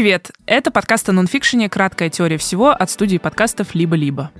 Привет! 0.00 0.30
Это 0.46 0.70
подкаст 0.70 1.10
о 1.10 1.12
нонфикшене 1.12 1.68
«Краткая 1.68 2.08
теория 2.08 2.38
всего» 2.38 2.70
от 2.70 2.88
студии 2.88 3.18
подкастов 3.18 3.74
«Либо-либо». 3.74 4.30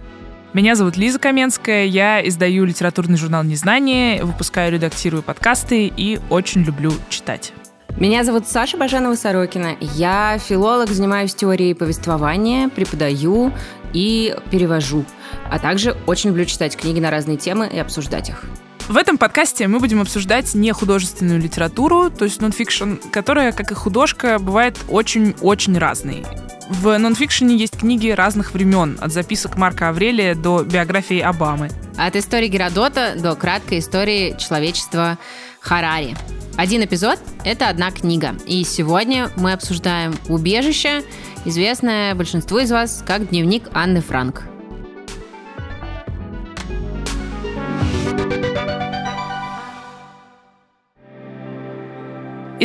Меня 0.55 0.75
зовут 0.75 0.97
Лиза 0.97 1.19
Каменская, 1.19 1.85
я 1.85 2.27
издаю 2.27 2.65
литературный 2.65 3.19
журнал 3.19 3.45
«Незнание», 3.45 4.25
выпускаю, 4.25 4.73
редактирую 4.73 5.23
подкасты 5.23 5.93
и 5.95 6.19
очень 6.31 6.63
люблю 6.63 6.93
читать. 7.11 7.53
Меня 7.99 8.25
зовут 8.25 8.49
Саша 8.49 8.79
Бажанова-Сорокина. 8.79 9.77
Я 9.83 10.39
филолог, 10.39 10.89
занимаюсь 10.89 11.35
теорией 11.35 11.75
повествования, 11.75 12.71
преподаю 12.71 13.53
и 13.93 14.35
перевожу. 14.51 15.05
А 15.51 15.59
также 15.59 15.95
очень 16.07 16.31
люблю 16.31 16.47
читать 16.47 16.75
книги 16.75 17.01
на 17.01 17.11
разные 17.11 17.37
темы 17.37 17.69
и 17.71 17.79
обсуждать 17.79 18.31
их. 18.31 18.47
В 18.91 18.97
этом 18.97 19.19
подкасте 19.19 19.69
мы 19.69 19.79
будем 19.79 20.01
обсуждать 20.01 20.53
не 20.57 20.73
художественную 20.73 21.41
литературу, 21.41 22.11
то 22.11 22.25
есть 22.25 22.41
нонфикшн, 22.41 22.95
которая, 23.13 23.53
как 23.53 23.71
и 23.71 23.75
художка, 23.75 24.41
бывает 24.41 24.77
очень-очень 24.89 25.79
разной. 25.79 26.25
В 26.69 26.99
нонфикшене 26.99 27.55
есть 27.55 27.79
книги 27.79 28.09
разных 28.09 28.53
времен, 28.53 28.99
от 29.01 29.13
записок 29.13 29.57
Марка 29.57 29.91
Аврелия 29.91 30.35
до 30.35 30.65
биографии 30.65 31.21
Обамы. 31.21 31.71
От 31.97 32.17
истории 32.17 32.49
Геродота 32.49 33.15
до 33.17 33.37
краткой 33.37 33.79
истории 33.79 34.35
человечества 34.37 35.19
Харари. 35.61 36.17
Один 36.57 36.85
эпизод— 36.85 37.21
это 37.45 37.69
одна 37.69 37.93
книга. 37.93 38.35
И 38.49 38.65
сегодня 38.65 39.31
мы 39.37 39.53
обсуждаем 39.53 40.17
«Убежище», 40.29 41.05
известное 41.45 42.17
большинству 42.17 42.59
из 42.59 42.73
вас 42.73 43.05
как 43.07 43.29
дневник 43.29 43.69
Анны 43.73 44.01
Франк. 44.01 44.50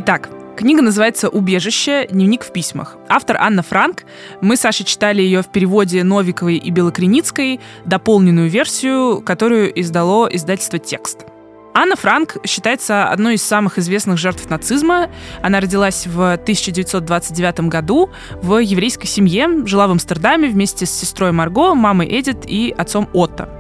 Итак, 0.08 0.30
Книга 0.56 0.84
называется 0.84 1.30
«Убежище. 1.30 2.06
Дневник 2.12 2.44
в 2.44 2.54
письмах». 2.54 2.98
Автор 3.10 3.38
Анна 3.40 3.64
Франк. 3.64 4.04
Мы 4.40 4.56
с 4.56 4.60
Сашей 4.60 4.86
читали 4.86 5.24
ее 5.24 5.42
в 5.42 5.48
переводе 5.48 6.04
Новиковой 6.04 6.58
и 6.58 6.70
Белокреницкой, 6.70 7.60
дополненную 7.86 8.48
версию, 8.48 9.24
которую 9.26 9.82
издало 9.82 10.28
издательство 10.28 10.78
«Текст». 10.78 11.26
Анна 11.74 11.96
Франк 11.96 12.38
считается 12.46 13.10
одной 13.10 13.34
из 13.34 13.42
самых 13.42 13.80
известных 13.80 14.20
жертв 14.20 14.48
нацизма. 14.48 15.10
Она 15.42 15.60
родилась 15.60 16.06
в 16.06 16.34
1929 16.34 17.62
году 17.62 18.12
в 18.44 18.60
еврейской 18.60 19.08
семье, 19.08 19.66
жила 19.66 19.88
в 19.88 19.92
Амстердаме 19.92 20.50
вместе 20.50 20.86
с 20.86 20.92
сестрой 20.92 21.32
Марго, 21.32 21.74
мамой 21.74 22.08
Эдит 22.20 22.46
и 22.46 22.72
отцом 22.78 23.10
Отто. 23.12 23.55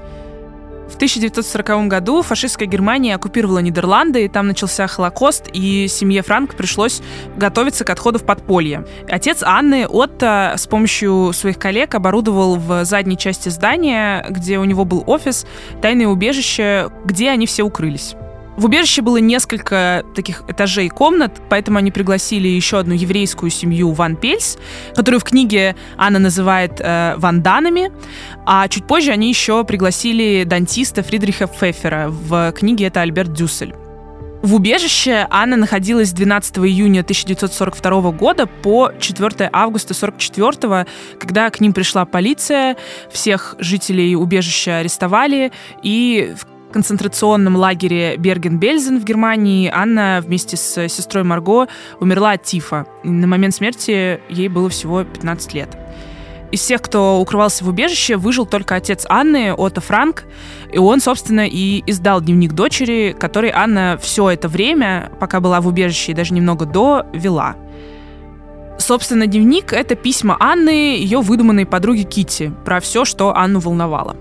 В 0.90 0.96
1940 0.96 1.88
году 1.88 2.22
фашистская 2.22 2.68
Германия 2.68 3.16
оккупировала 3.16 3.60
Нидерланды, 3.60 4.26
и 4.26 4.28
там 4.28 4.48
начался 4.48 4.88
Холокост, 4.88 5.50
и 5.52 5.88
семье 5.88 6.22
Франк 6.22 6.56
пришлось 6.56 7.02
готовиться 7.36 7.84
к 7.84 7.90
отходу 7.90 8.20
в 8.20 8.24
подполье. 8.24 8.86
Отец 9.08 9.42
Анны, 9.44 9.88
Отто, 9.88 10.54
с 10.58 10.68
помощью 10.68 11.32
своих 11.34 11.58
коллег 11.58 11.96
оборудовал 11.96 12.56
в 12.56 12.86
задней 12.86 13.18
части 13.18 13.50
здания, 13.50 14.26
где 14.30 14.60
у 14.60 14.64
него 14.64 14.86
был 14.86 15.04
офис, 15.08 15.46
тайное 15.82 16.08
убежище, 16.08 16.90
где 17.04 17.30
они 17.30 17.46
все 17.46 17.64
укрылись. 17.64 18.16
В 18.58 18.66
убежище 18.66 19.02
было 19.02 19.18
несколько 19.18 20.06
таких 20.16 20.44
этажей 20.48 20.88
комнат, 20.90 21.42
поэтому 21.50 21.78
они 21.78 21.92
пригласили 21.92 22.48
еще 22.48 22.80
одну 22.80 22.94
еврейскую 22.94 23.50
семью 23.50 23.92
Ван 23.92 24.16
Пельс, 24.16 24.58
которую 24.96 25.20
в 25.20 25.26
книге 25.26 25.76
Анна 25.98 26.20
называет 26.20 26.80
э, 26.80 27.16
Ванданами, 27.18 27.92
а 28.46 28.68
чуть 28.70 28.88
позже 28.88 29.12
они 29.12 29.28
еще 29.28 29.66
пригласили 29.66 30.46
дантиста 30.46 31.04
Фридриха 31.04 31.48
Пфеффера. 31.48 32.08
В 32.10 32.54
книге 32.54 32.86
это 32.86 33.02
Альберт 33.02 33.34
Дюссель. 33.34 33.76
В 34.42 34.54
убежище 34.54 35.28
Анна 35.32 35.58
находилась 35.58 36.10
с 36.10 36.14
12 36.14 36.60
июня 36.60 37.02
1942 37.02 38.12
года 38.12 38.46
по 38.46 38.92
4 39.00 39.50
августа 39.52 39.94
1944, 39.94 40.86
когда 41.20 41.50
к 41.50 41.60
ним 41.60 41.74
пришла 41.74 42.06
полиция, 42.06 42.78
всех 43.12 43.56
жителей 43.58 44.16
убежища 44.16 44.78
арестовали, 44.78 45.52
и 45.82 46.36
концентрационном 46.76 47.56
лагере 47.56 48.18
Берген-Бельзен 48.18 49.00
в 49.00 49.06
Германии 49.06 49.72
Анна 49.74 50.22
вместе 50.22 50.58
с 50.58 50.90
сестрой 50.90 51.24
Марго 51.24 51.70
умерла 52.02 52.32
от 52.32 52.44
тифа. 52.44 52.86
на 53.06 53.28
момент 53.28 53.56
смерти 53.56 54.20
ей 54.28 54.50
было 54.50 54.68
всего 54.68 55.06
15 55.06 55.54
лет. 55.54 55.70
Из 56.52 56.60
всех, 56.60 56.82
кто 56.82 57.22
укрывался 57.22 57.64
в 57.64 57.70
убежище, 57.70 58.18
выжил 58.18 58.46
только 58.46 58.76
отец 58.76 59.06
Анны, 59.08 59.54
Отто 59.54 59.80
Франк, 59.80 60.26
и 60.70 60.78
он, 60.78 61.00
собственно, 61.00 61.48
и 61.48 61.82
издал 61.90 62.20
дневник 62.20 62.52
дочери, 62.52 63.16
который 63.18 63.52
Анна 63.52 63.98
все 64.02 64.32
это 64.32 64.50
время, 64.50 65.14
пока 65.22 65.40
была 65.40 65.62
в 65.62 65.68
убежище 65.68 66.12
и 66.12 66.16
даже 66.16 66.34
немного 66.34 66.66
до, 66.66 67.06
вела. 67.14 67.56
Собственно, 68.78 69.28
дневник— 69.28 69.72
это 69.74 69.96
письма 69.96 70.36
Анны, 70.42 70.98
ее 70.98 71.22
выдуманной 71.22 71.66
подруги 71.66 72.04
Кити 72.04 72.52
про 72.66 72.82
все, 72.82 73.06
что 73.06 73.34
Анну 73.34 73.62
волновало. 73.62 74.18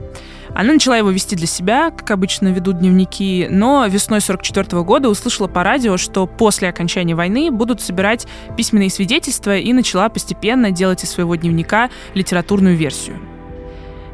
Она 0.54 0.74
начала 0.74 0.96
его 0.96 1.10
вести 1.10 1.34
для 1.34 1.48
себя, 1.48 1.90
как 1.90 2.12
обычно 2.12 2.48
ведут 2.48 2.78
дневники, 2.78 3.48
но 3.50 3.86
весной 3.86 4.20
44 4.20 4.82
года 4.82 5.08
услышала 5.08 5.48
по 5.48 5.64
радио, 5.64 5.96
что 5.96 6.26
после 6.26 6.68
окончания 6.68 7.16
войны 7.16 7.50
будут 7.50 7.80
собирать 7.80 8.28
письменные 8.56 8.90
свидетельства 8.90 9.58
и 9.58 9.72
начала 9.72 10.08
постепенно 10.08 10.70
делать 10.70 11.02
из 11.02 11.10
своего 11.10 11.34
дневника 11.34 11.90
литературную 12.14 12.76
версию. 12.76 13.18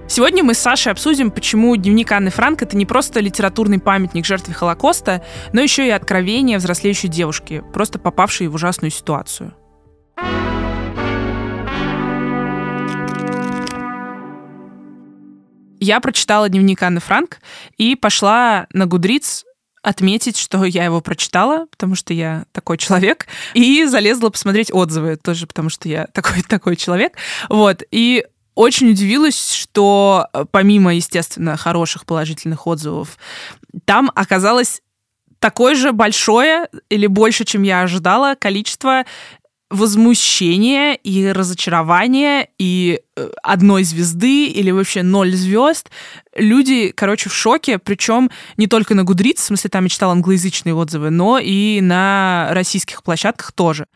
Сегодня 0.08 0.42
мы 0.42 0.54
с 0.54 0.58
Сашей 0.58 0.90
обсудим, 0.90 1.30
почему 1.30 1.76
дневник 1.76 2.10
Анны 2.10 2.30
Франк— 2.30 2.62
это 2.62 2.76
не 2.76 2.86
просто 2.86 3.20
литературный 3.20 3.78
памятник 3.78 4.24
жертве 4.24 4.54
Холокоста, 4.54 5.22
но 5.52 5.60
еще 5.60 5.86
и 5.86 5.90
откровение 5.90 6.58
взрослеющей 6.58 7.08
девушки, 7.08 7.62
просто 7.72 7.98
попавшей 7.98 8.48
в 8.48 8.54
ужасную 8.54 8.90
ситуацию. 8.90 9.54
Я 15.80 15.98
прочитала 16.00 16.48
дневник 16.50 16.82
Анны 16.82 17.00
Франк 17.00 17.40
и 17.78 17.96
пошла 17.96 18.66
на 18.72 18.84
Гудриц 18.86 19.44
отметить, 19.82 20.36
что 20.36 20.62
я 20.64 20.84
его 20.84 21.00
прочитала, 21.00 21.66
потому 21.70 21.94
что 21.94 22.12
я 22.12 22.44
такой 22.52 22.76
человек, 22.76 23.26
и 23.54 23.86
залезла 23.86 24.28
посмотреть 24.28 24.70
отзывы 24.70 25.16
тоже, 25.16 25.46
потому 25.46 25.70
что 25.70 25.88
я 25.88 26.06
такой 26.12 26.42
такой 26.48 26.76
человек. 26.76 27.16
Вот. 27.48 27.82
И 27.90 28.26
очень 28.54 28.90
удивилась, 28.90 29.52
что 29.52 30.28
помимо, 30.50 30.94
естественно, 30.94 31.56
хороших 31.56 32.04
положительных 32.04 32.66
отзывов, 32.66 33.16
там 33.86 34.12
оказалось 34.14 34.82
такое 35.38 35.74
же 35.74 35.92
большое 35.92 36.68
или 36.90 37.06
больше, 37.06 37.46
чем 37.46 37.62
я 37.62 37.80
ожидала, 37.80 38.34
количество 38.34 39.06
возмущение 39.70 40.96
и 40.96 41.28
разочарование 41.28 42.48
и 42.58 43.00
э, 43.16 43.30
одной 43.42 43.84
звезды 43.84 44.46
или 44.46 44.72
вообще 44.72 45.02
ноль 45.02 45.32
звезд. 45.32 45.90
Люди, 46.34 46.92
короче, 46.94 47.30
в 47.30 47.34
шоке, 47.34 47.78
причем 47.78 48.30
не 48.56 48.66
только 48.66 48.94
на 48.94 49.04
Гудриц, 49.04 49.40
в 49.40 49.44
смысле, 49.44 49.70
там 49.70 49.84
я 49.84 49.88
читал 49.88 50.10
англоязычные 50.10 50.74
отзывы, 50.74 51.10
но 51.10 51.38
и 51.38 51.80
на 51.80 52.48
российских 52.50 53.04
площадках 53.04 53.52
тоже. 53.52 53.86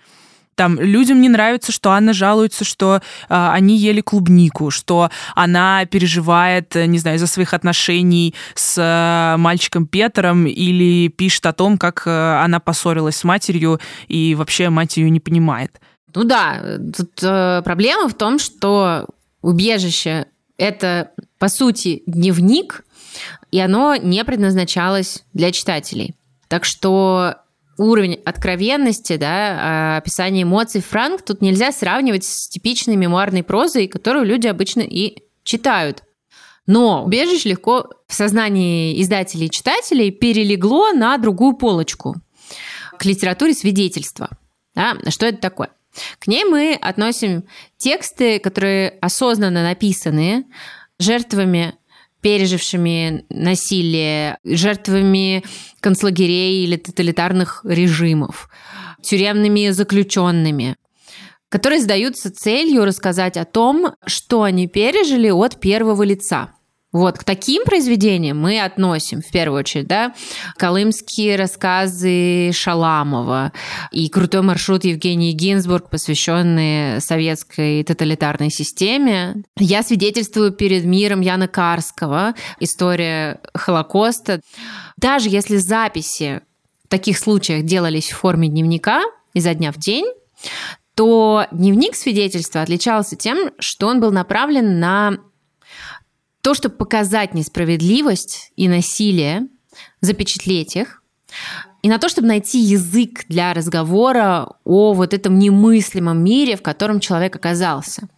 Там 0.55 0.79
людям 0.81 1.21
не 1.21 1.29
нравится, 1.29 1.73
что 1.73 1.91
Анна 1.91 2.13
жалуется, 2.13 2.65
что 2.65 2.97
э, 2.97 3.01
они 3.29 3.77
ели 3.77 4.01
клубнику, 4.01 4.71
что 4.71 5.11
она 5.35 5.85
переживает, 5.87 6.77
э, 6.77 6.87
не 6.87 6.99
знаю, 6.99 7.19
за 7.19 7.27
своих 7.27 7.55
отношений 7.55 8.35
с 8.55 8.79
э, 8.79 9.37
мальчиком 9.37 9.87
Петром 9.87 10.47
или 10.47 11.09
пишет 11.09 11.47
о 11.47 11.53
том, 11.53 11.79
как 11.79 12.05
э, 12.07 12.11
она 12.11 12.61
поссорилась 12.61 13.17
с 13.17 13.25
матерью 13.25 13.81
и 14.09 14.35
вообще 14.35 14.69
мать 14.71 14.97
ее 14.97 15.11
не 15.11 15.21
понимает. 15.21 15.81
Ну 16.15 16.25
да, 16.25 16.79
тут 16.97 17.23
э, 17.23 17.63
проблема 17.65 18.09
в 18.09 18.15
том, 18.15 18.39
что 18.39 19.07
убежище 19.43 20.27
это 20.57 21.11
по 21.39 21.49
сути 21.49 22.03
дневник, 22.07 22.85
и 23.51 23.59
оно 23.61 23.97
не 23.97 24.25
предназначалось 24.25 25.25
для 25.33 25.51
читателей. 25.51 26.15
Так 26.49 26.65
что 26.65 27.37
уровень 27.79 28.15
откровенности, 28.25 29.17
да, 29.17 29.59
а, 29.59 29.97
описания 29.99 30.43
эмоций 30.43 30.81
Франк 30.81 31.23
тут 31.23 31.41
нельзя 31.43 31.73
сравнивать 31.73 32.25
с 32.25 32.49
типичной 32.49 32.97
мемуарной 32.97 33.43
прозой, 33.43 33.89
которую 33.89 34.25
люди 34.25 34.47
обычно 34.47 34.81
и 34.81 35.25
читают. 35.43 36.03
Но 36.67 37.05
убежище 37.05 37.51
легко 37.51 37.91
в 38.07 38.15
сознании 38.15 39.01
издателей 39.03 39.47
и 39.47 39.51
читателей 39.51 40.11
перелегло 40.11 40.93
на 40.93 41.19
другую 41.19 41.55
полочку 41.55 42.17
к 42.99 43.05
литературе 43.05 43.55
свидетельства. 43.55 44.31
Да? 44.75 44.97
Что 45.11 45.27
это 45.27 45.39
такое? 45.39 45.71
К 46.19 46.27
ней 46.27 46.45
мы 46.45 46.75
относим 46.81 47.45
тексты, 47.77 48.39
которые 48.39 48.91
осознанно 49.01 49.63
написаны 49.63 50.47
жертвами 50.99 51.75
пережившими 52.25 53.27
насилие, 53.29 54.39
жертвами 54.45 55.45
концлагерей 55.81 56.65
или 56.65 56.77
тоталитарных 56.77 57.61
режимов, 57.65 58.49
тюремными 59.03 59.69
заключенными, 59.69 60.77
которые 61.51 61.83
задаются 61.83 62.35
целью 62.35 62.87
рассказать 62.87 63.37
о 63.37 63.45
том, 63.45 63.93
что 64.07 64.43
они 64.43 64.69
пережили 64.69 65.29
от 65.29 65.61
первого 65.61 66.03
лица. 66.03 66.55
Вот 66.95 67.19
к 67.19 67.25
таким 67.25 67.65
произведениям 67.65 68.41
мы 68.41 68.61
относим 68.61 69.21
в 69.21 69.29
первую 69.33 69.59
очередь, 69.59 69.89
да, 69.89 70.15
колымские 70.57 71.35
рассказы 71.35 72.53
Шаламова 72.53 73.53
и 73.91 74.09
крутой 74.09 74.43
маршрут 74.43 74.85
Евгении 74.85 75.33
Гинзбург, 75.33 75.91
посвященные 75.91 77.01
советской 77.01 77.83
тоталитарной 77.83 78.49
системе. 78.49 79.43
Я 79.59 79.83
свидетельствую 79.83 80.53
перед 80.53 80.85
миром 80.85 81.21
Яна 81.21 81.49
Карского, 81.49 82.35
история 82.61 83.41
Холокоста. 83.55 84.41
Даже 84.97 85.31
если 85.31 85.57
записи 85.57 86.43
в 86.85 86.89
таких 86.89 87.19
случаях 87.19 87.65
делались 87.65 88.13
в 88.13 88.19
форме 88.19 88.47
дневника 88.47 89.03
изо 89.33 89.53
дня 89.53 89.73
в 89.73 89.79
день, 89.79 90.07
то 90.95 91.47
дневник 91.51 91.97
свидетельства 91.97 92.63
отличался 92.63 93.17
тем, 93.17 93.51
что 93.59 93.89
он 93.89 94.01
был 94.01 94.13
направлен 94.13 94.79
на 94.79 95.19
то, 96.45 96.53
чтобы 96.53 96.75
показать 96.75 97.33
несправедливость 97.33 98.53
и 98.55 98.69
насилие, 98.69 99.49
запечатлеть 100.03 100.77
их, 100.77 101.03
и 101.83 101.89
на 101.89 101.99
то, 101.99 102.11
чтобы 102.11 102.29
найти 102.29 102.59
язык 102.59 103.25
для 103.29 103.55
разговора 103.55 104.57
о 104.63 104.93
вот 104.93 105.15
этом 105.15 105.39
немыслимом 105.39 106.23
мире, 106.23 106.57
в 106.57 106.63
котором 106.63 107.01
человек 107.01 107.35
оказался. 107.35 108.09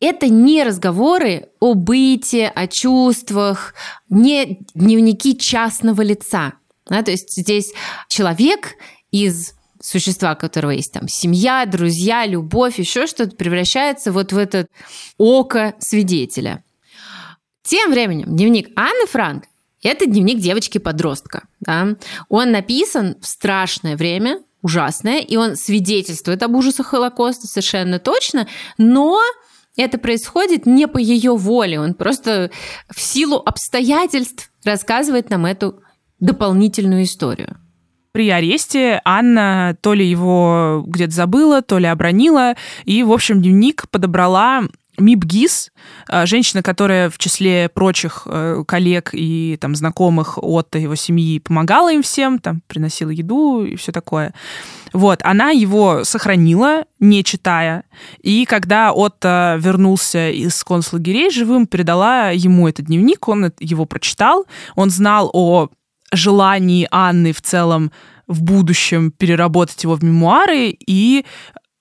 Это 0.00 0.28
не 0.28 0.64
разговоры 0.64 1.48
о 1.60 1.74
быте, 1.74 2.48
о 2.48 2.66
чувствах, 2.68 3.74
не 4.08 4.60
дневники 4.74 5.36
частного 5.36 6.00
лица. 6.00 6.54
Да, 6.86 7.02
то 7.02 7.10
есть 7.10 7.36
здесь 7.36 7.74
человек 8.08 8.76
из 9.10 9.54
существа, 9.82 10.34
которого 10.36 10.70
есть 10.70 10.92
там 10.92 11.06
семья, 11.06 11.66
друзья, 11.66 12.24
любовь, 12.24 12.78
еще 12.78 13.06
что-то, 13.06 13.36
превращается 13.36 14.10
вот 14.10 14.32
в 14.32 14.38
это 14.38 14.66
око 15.18 15.74
свидетеля. 15.80 16.63
Тем 17.64 17.90
временем 17.90 18.36
дневник 18.36 18.68
Анны 18.76 19.06
Франк– 19.06 19.44
это 19.82 20.04
дневник 20.04 20.38
девочки-подростка. 20.38 21.44
Да? 21.60 21.96
Он 22.28 22.52
написан 22.52 23.16
в 23.22 23.26
страшное 23.26 23.96
время, 23.96 24.40
ужасное, 24.60 25.20
и 25.20 25.36
он 25.36 25.56
свидетельствует 25.56 26.42
об 26.42 26.54
ужасах 26.54 26.88
Холокоста 26.88 27.46
совершенно 27.46 27.98
точно, 27.98 28.46
но 28.76 29.18
это 29.76 29.96
происходит 29.96 30.66
не 30.66 30.86
по 30.86 30.98
ее 30.98 31.36
воле, 31.36 31.80
он 31.80 31.94
просто 31.94 32.50
в 32.90 33.00
силу 33.00 33.36
обстоятельств 33.36 34.50
рассказывает 34.64 35.30
нам 35.30 35.46
эту 35.46 35.80
дополнительную 36.20 37.04
историю. 37.04 37.56
При 38.12 38.30
аресте 38.30 39.00
Анна 39.04 39.76
то 39.80 39.94
ли 39.94 40.06
его 40.06 40.84
где-то 40.86 41.12
забыла, 41.12 41.62
то 41.62 41.78
ли 41.78 41.86
обронила, 41.86 42.56
и, 42.84 43.02
в 43.02 43.10
общем, 43.10 43.42
дневник 43.42 43.88
подобрала 43.90 44.64
Мип 44.98 45.24
Гис, 45.24 45.72
э, 46.08 46.26
женщина, 46.26 46.62
которая 46.62 47.10
в 47.10 47.18
числе 47.18 47.68
прочих 47.68 48.26
э, 48.26 48.62
коллег 48.66 49.10
и 49.12 49.56
там 49.60 49.74
знакомых 49.74 50.38
от 50.40 50.74
его 50.76 50.94
семьи 50.94 51.38
помогала 51.38 51.92
им 51.92 52.02
всем, 52.02 52.38
там 52.38 52.62
приносила 52.66 53.10
еду 53.10 53.64
и 53.64 53.76
все 53.76 53.92
такое. 53.92 54.34
Вот, 54.92 55.20
она 55.24 55.50
его 55.50 56.04
сохранила, 56.04 56.84
не 57.00 57.24
читая, 57.24 57.84
и 58.22 58.44
когда 58.44 58.92
Отто 58.92 59.56
вернулся 59.58 60.30
из 60.30 60.62
концлагерей 60.62 61.30
живым, 61.30 61.66
передала 61.66 62.30
ему 62.30 62.68
этот 62.68 62.86
дневник, 62.86 63.26
он 63.26 63.52
его 63.58 63.86
прочитал, 63.86 64.46
он 64.76 64.90
знал 64.90 65.30
о 65.32 65.70
желании 66.12 66.86
Анны 66.90 67.32
в 67.32 67.42
целом 67.42 67.90
в 68.26 68.42
будущем 68.42 69.10
переработать 69.10 69.82
его 69.82 69.96
в 69.96 70.04
мемуары, 70.04 70.68
и, 70.68 71.24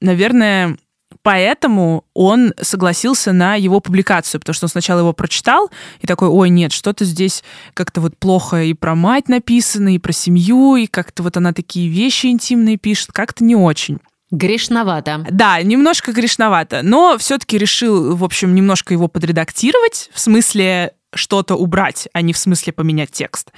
наверное, 0.02 0.78
поэтому 1.24 2.06
он 2.14 2.54
согласился 2.62 3.32
на 3.32 3.56
его 3.56 3.80
публикацию, 3.80 4.40
потому 4.40 4.54
что 4.54 4.66
он 4.66 4.70
сначала 4.70 5.00
его 5.00 5.14
прочитал 5.14 5.72
и 6.02 6.08
такой, 6.08 6.28
ой, 6.28 6.50
нет, 6.50 6.72
что-то 6.72 7.06
здесь 7.06 7.44
как-то 7.74 8.02
вот 8.02 8.18
плохо 8.18 8.64
и 8.64 8.74
про 8.74 8.94
мать 8.94 9.30
написано, 9.30 9.96
и 9.96 10.00
про 10.00 10.12
семью, 10.12 10.76
и 10.76 10.86
как-то 10.86 11.24
вот 11.24 11.38
она 11.38 11.54
такие 11.54 11.90
вещи 11.90 12.28
интимные 12.28 12.78
пишет, 12.78 13.12
как-то 13.12 13.44
не 13.44 13.56
очень. 13.56 14.00
Грешновато. 14.32 15.26
Да, 15.30 15.62
немножко 15.62 16.12
грешновато, 16.12 16.82
но 16.84 17.18
все-таки 17.18 17.58
решил, 17.58 18.16
в 18.16 18.24
общем, 18.24 18.56
немножко 18.56 18.94
его 18.94 19.08
подредактировать, 19.08 20.10
в 20.14 20.20
смысле 20.20 20.94
что-то 21.14 21.56
убрать, 21.56 22.10
а 22.14 22.22
не 22.22 22.34
в 22.34 22.38
смысле 22.38 22.74
поменять 22.74 23.12
текст. 23.12 23.52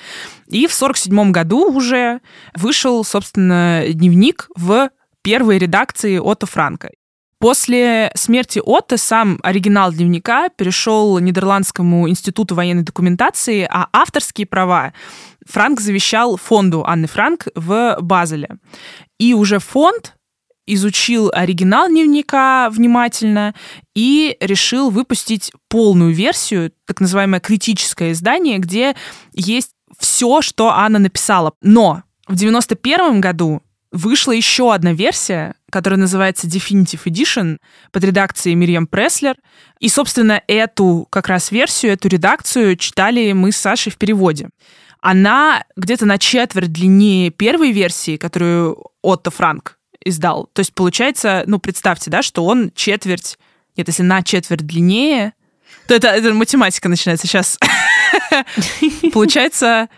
И 0.48 0.68
в 0.68 0.74
47 0.74 1.32
году 1.32 1.72
уже 1.72 2.20
вышел, 2.56 3.04
собственно, 3.06 3.84
дневник 3.88 4.50
в 4.56 4.90
первой 5.22 5.58
редакции 5.58 6.18
Отто 6.18 6.46
Франка. 6.46 6.90
После 7.46 8.12
смерти 8.16 8.60
Отто 8.66 8.98
сам 8.98 9.38
оригинал 9.44 9.94
дневника 9.94 10.50
перешел 10.50 11.20
Нидерландскому 11.20 12.10
институту 12.10 12.56
военной 12.56 12.82
документации, 12.82 13.68
а 13.70 13.88
авторские 13.94 14.48
права 14.48 14.94
Франк 15.46 15.80
завещал 15.80 16.38
фонду 16.38 16.84
Анны 16.88 17.06
Франк 17.06 17.46
в 17.54 17.98
Базеле. 18.02 18.50
И 19.20 19.36
уже 19.36 19.60
фонд 19.60 20.16
изучил 20.66 21.30
оригинал 21.32 21.88
дневника 21.88 22.72
внимательно 22.72 23.54
и 23.94 24.38
решил 24.40 24.90
выпустить 24.90 25.52
полную 25.68 26.16
версию, 26.16 26.72
так 26.88 27.00
называемое 27.00 27.42
критическое 27.42 28.14
издание, 28.14 28.58
где 28.58 28.96
есть 29.34 29.70
все, 30.00 30.42
что 30.42 30.70
Анна 30.72 30.98
написала. 30.98 31.54
Но 31.62 32.02
в 32.28 32.34
91 32.34 33.22
году 33.22 33.62
вышла 33.96 34.34
еще 34.34 34.74
одна 34.74 34.94
версия, 34.94 35.56
которая 35.72 36.00
называется 36.00 36.48
Definitive 36.48 37.04
Edition 37.06 37.58
под 37.92 38.04
редакцией 38.04 38.56
Мирьям 38.56 38.88
Преслер. 38.88 39.36
И, 39.80 39.88
собственно, 39.88 40.42
эту 40.48 41.08
как 41.10 41.28
раз 41.28 41.52
версию, 41.52 41.94
эту 41.94 42.10
редакцию 42.10 42.76
читали 42.76 43.32
мы 43.32 43.52
с 43.52 43.58
Сашей 43.58 43.92
в 43.92 43.98
переводе. 43.98 44.50
Она 45.02 45.64
где-то 45.76 46.06
на 46.06 46.18
четверть 46.18 46.72
длиннее 46.72 47.30
первой 47.30 47.72
версии, 47.72 48.18
которую 48.18 48.84
Отто 49.02 49.32
Франк 49.32 49.78
издал. 50.04 50.50
То 50.54 50.60
есть 50.60 50.74
получается, 50.74 51.44
ну, 51.48 51.60
представьте, 51.60 52.12
да, 52.12 52.22
что 52.22 52.46
он 52.46 52.72
четверть, 52.76 53.38
нет, 53.78 53.88
если 53.88 54.04
на 54.04 54.24
четверть 54.24 54.66
длиннее, 54.66 55.34
то 55.88 55.94
это, 55.94 56.10
это 56.10 56.34
математика 56.34 56.90
начинается 56.90 57.28
сейчас. 57.28 57.58
Получается, 59.14 59.90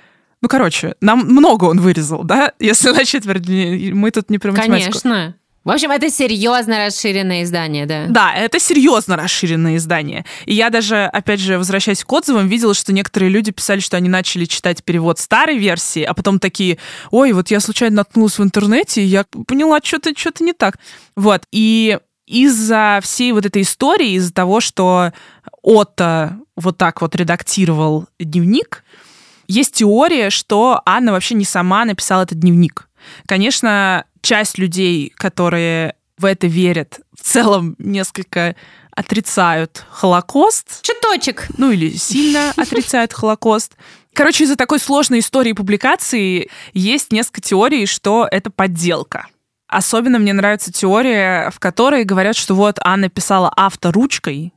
ну, 0.42 0.48
короче, 0.48 0.96
нам 1.02 1.20
много 1.20 1.66
он 1.66 1.80
вырезал, 1.80 2.24
да? 2.24 2.54
Если 2.60 2.90
на 2.92 3.06
четверть, 3.06 3.48
мы 3.94 4.12
тут 4.12 4.30
не 4.30 4.38
про 4.38 4.52
математику. 4.52 5.00
Конечно. 5.00 5.36
В 5.68 5.70
общем, 5.70 5.92
это 5.92 6.10
серьезно 6.10 6.86
расширенное 6.86 7.44
издание, 7.44 7.86
да? 7.86 8.06
Да, 8.08 8.34
это 8.34 8.58
серьезно 8.58 9.18
расширенное 9.18 9.76
издание. 9.76 10.24
И 10.46 10.54
я 10.54 10.70
даже, 10.70 11.04
опять 11.04 11.42
же, 11.42 11.58
возвращаясь 11.58 12.06
к 12.06 12.14
отзывам, 12.14 12.48
видела, 12.48 12.74
что 12.74 12.94
некоторые 12.94 13.30
люди 13.30 13.52
писали, 13.52 13.82
что 13.82 13.98
они 13.98 14.08
начали 14.08 14.46
читать 14.46 14.82
перевод 14.82 15.20
старой 15.20 15.58
версии, 15.58 16.04
а 16.04 16.14
потом 16.14 16.40
такие, 16.40 16.78
ой, 17.12 17.34
вот 17.34 17.52
я 17.52 17.60
случайно 17.60 17.98
наткнулась 17.98 18.40
в 18.40 18.44
интернете, 18.44 19.02
и 19.02 19.08
я 19.08 19.26
поняла, 19.46 19.80
что-то 19.84 20.12
что 20.16 20.32
не 20.40 20.54
так. 20.54 20.78
Вот. 21.18 21.44
И 21.52 22.00
из-за 22.26 23.00
всей 23.04 23.34
вот 23.34 23.46
этой 23.46 23.64
истории, 23.64 24.12
из-за 24.12 24.34
того, 24.34 24.62
что 24.62 25.12
Отто 25.62 26.38
вот 26.56 26.78
так 26.78 27.02
вот 27.02 27.14
редактировал 27.14 28.08
дневник, 28.20 28.86
есть 29.48 29.76
теория, 29.76 30.30
что 30.30 30.82
Анна 30.86 31.12
вообще 31.12 31.36
не 31.36 31.46
сама 31.46 31.86
написала 31.86 32.24
этот 32.24 32.40
дневник. 32.40 32.90
Конечно, 33.26 34.06
часть 34.22 34.58
людей, 34.58 35.14
которые 35.16 35.96
в 36.18 36.26
это 36.26 36.48
верят, 36.48 37.00
в 37.18 37.24
целом 37.24 37.76
несколько 37.78 38.56
отрицают 38.92 39.86
Холокост. 39.92 40.82
Чуточек. 40.82 41.48
Ну 41.58 41.72
или 41.72 41.92
сильно 41.92 42.52
отрицают 42.58 43.14
Холокост. 43.14 43.74
Короче, 44.14 44.46
из-за 44.46 44.56
такой 44.56 44.80
сложной 44.80 45.20
истории 45.20 45.54
публикации 45.54 46.50
есть 46.74 47.12
несколько 47.12 47.42
теорий, 47.42 47.86
что 47.86 48.28
это 48.30 48.50
подделка. 48.50 49.28
Особенно 49.68 50.18
мне 50.18 50.34
нравится 50.34 50.72
теория, 50.72 51.52
в 51.52 51.60
которой 51.60 52.04
говорят, 52.04 52.36
что 52.36 52.56
вот 52.56 52.80
Анна 52.82 53.10
писала 53.10 53.52
авторучкой, 53.56 54.54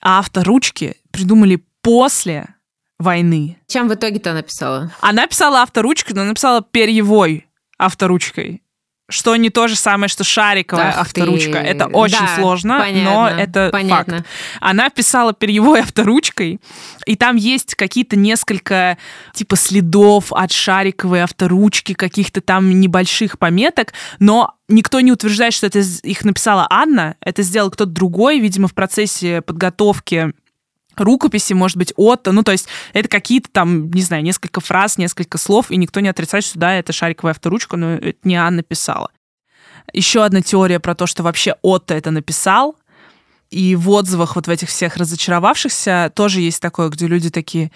а 0.00 0.20
авторучки 0.20 0.96
придумали 1.10 1.64
после 1.82 2.54
войны. 3.00 3.56
Чем 3.66 3.88
в 3.88 3.94
итоге-то 3.94 4.32
написала? 4.32 4.92
Она 5.00 5.26
писала 5.26 5.62
авторучкой, 5.62 6.14
но 6.14 6.24
написала 6.24 6.62
перьевой 6.62 7.46
авторучкой. 7.78 8.62
Что 9.08 9.34
не 9.34 9.50
то 9.50 9.66
же 9.66 9.74
самое, 9.74 10.08
что 10.08 10.22
шариковая 10.22 10.90
Ах 10.90 11.00
авторучка. 11.00 11.54
Ты. 11.54 11.58
Это 11.58 11.86
очень 11.88 12.20
да, 12.20 12.36
сложно, 12.36 12.78
понятно, 12.78 13.10
но 13.10 13.28
это 13.28 13.68
понятно. 13.72 14.18
факт. 14.18 14.28
Она 14.60 14.88
писала 14.88 15.32
перьевой 15.32 15.80
авторучкой, 15.80 16.60
и 17.06 17.16
там 17.16 17.34
есть 17.34 17.74
какие-то 17.74 18.14
несколько 18.14 18.98
типа 19.34 19.56
следов 19.56 20.32
от 20.32 20.52
шариковой 20.52 21.24
авторучки, 21.24 21.94
каких-то 21.94 22.40
там 22.40 22.70
небольших 22.80 23.40
пометок, 23.40 23.94
но 24.20 24.54
никто 24.68 25.00
не 25.00 25.10
утверждает, 25.10 25.54
что 25.54 25.66
это 25.66 25.80
их 25.80 26.24
написала 26.24 26.68
Анна. 26.70 27.16
Это 27.20 27.42
сделал 27.42 27.72
кто-то 27.72 27.90
другой, 27.90 28.38
видимо, 28.38 28.68
в 28.68 28.74
процессе 28.74 29.40
подготовки 29.40 30.34
рукописи, 31.00 31.52
может 31.52 31.76
быть, 31.76 31.92
Отто. 31.96 32.32
Ну, 32.32 32.42
то 32.42 32.52
есть 32.52 32.68
это 32.92 33.08
какие-то 33.08 33.48
там, 33.50 33.90
не 33.90 34.02
знаю, 34.02 34.22
несколько 34.22 34.60
фраз, 34.60 34.98
несколько 34.98 35.38
слов, 35.38 35.70
и 35.70 35.76
никто 35.76 36.00
не 36.00 36.08
отрицает, 36.08 36.44
что 36.44 36.58
да, 36.58 36.74
это 36.74 36.92
шариковая 36.92 37.32
авторучка, 37.32 37.76
но 37.76 37.94
это 37.94 38.18
не 38.24 38.36
Анна 38.36 38.62
писала. 38.62 39.10
Еще 39.92 40.24
одна 40.24 40.42
теория 40.42 40.78
про 40.78 40.94
то, 40.94 41.06
что 41.06 41.22
вообще 41.22 41.56
Отто 41.62 41.94
это 41.94 42.10
написал, 42.10 42.76
и 43.50 43.74
в 43.74 43.90
отзывах 43.90 44.36
вот 44.36 44.46
в 44.46 44.50
этих 44.50 44.68
всех 44.68 44.96
разочаровавшихся 44.96 46.12
тоже 46.14 46.40
есть 46.40 46.60
такое, 46.62 46.88
где 46.88 47.06
люди 47.08 47.30
такие, 47.30 47.72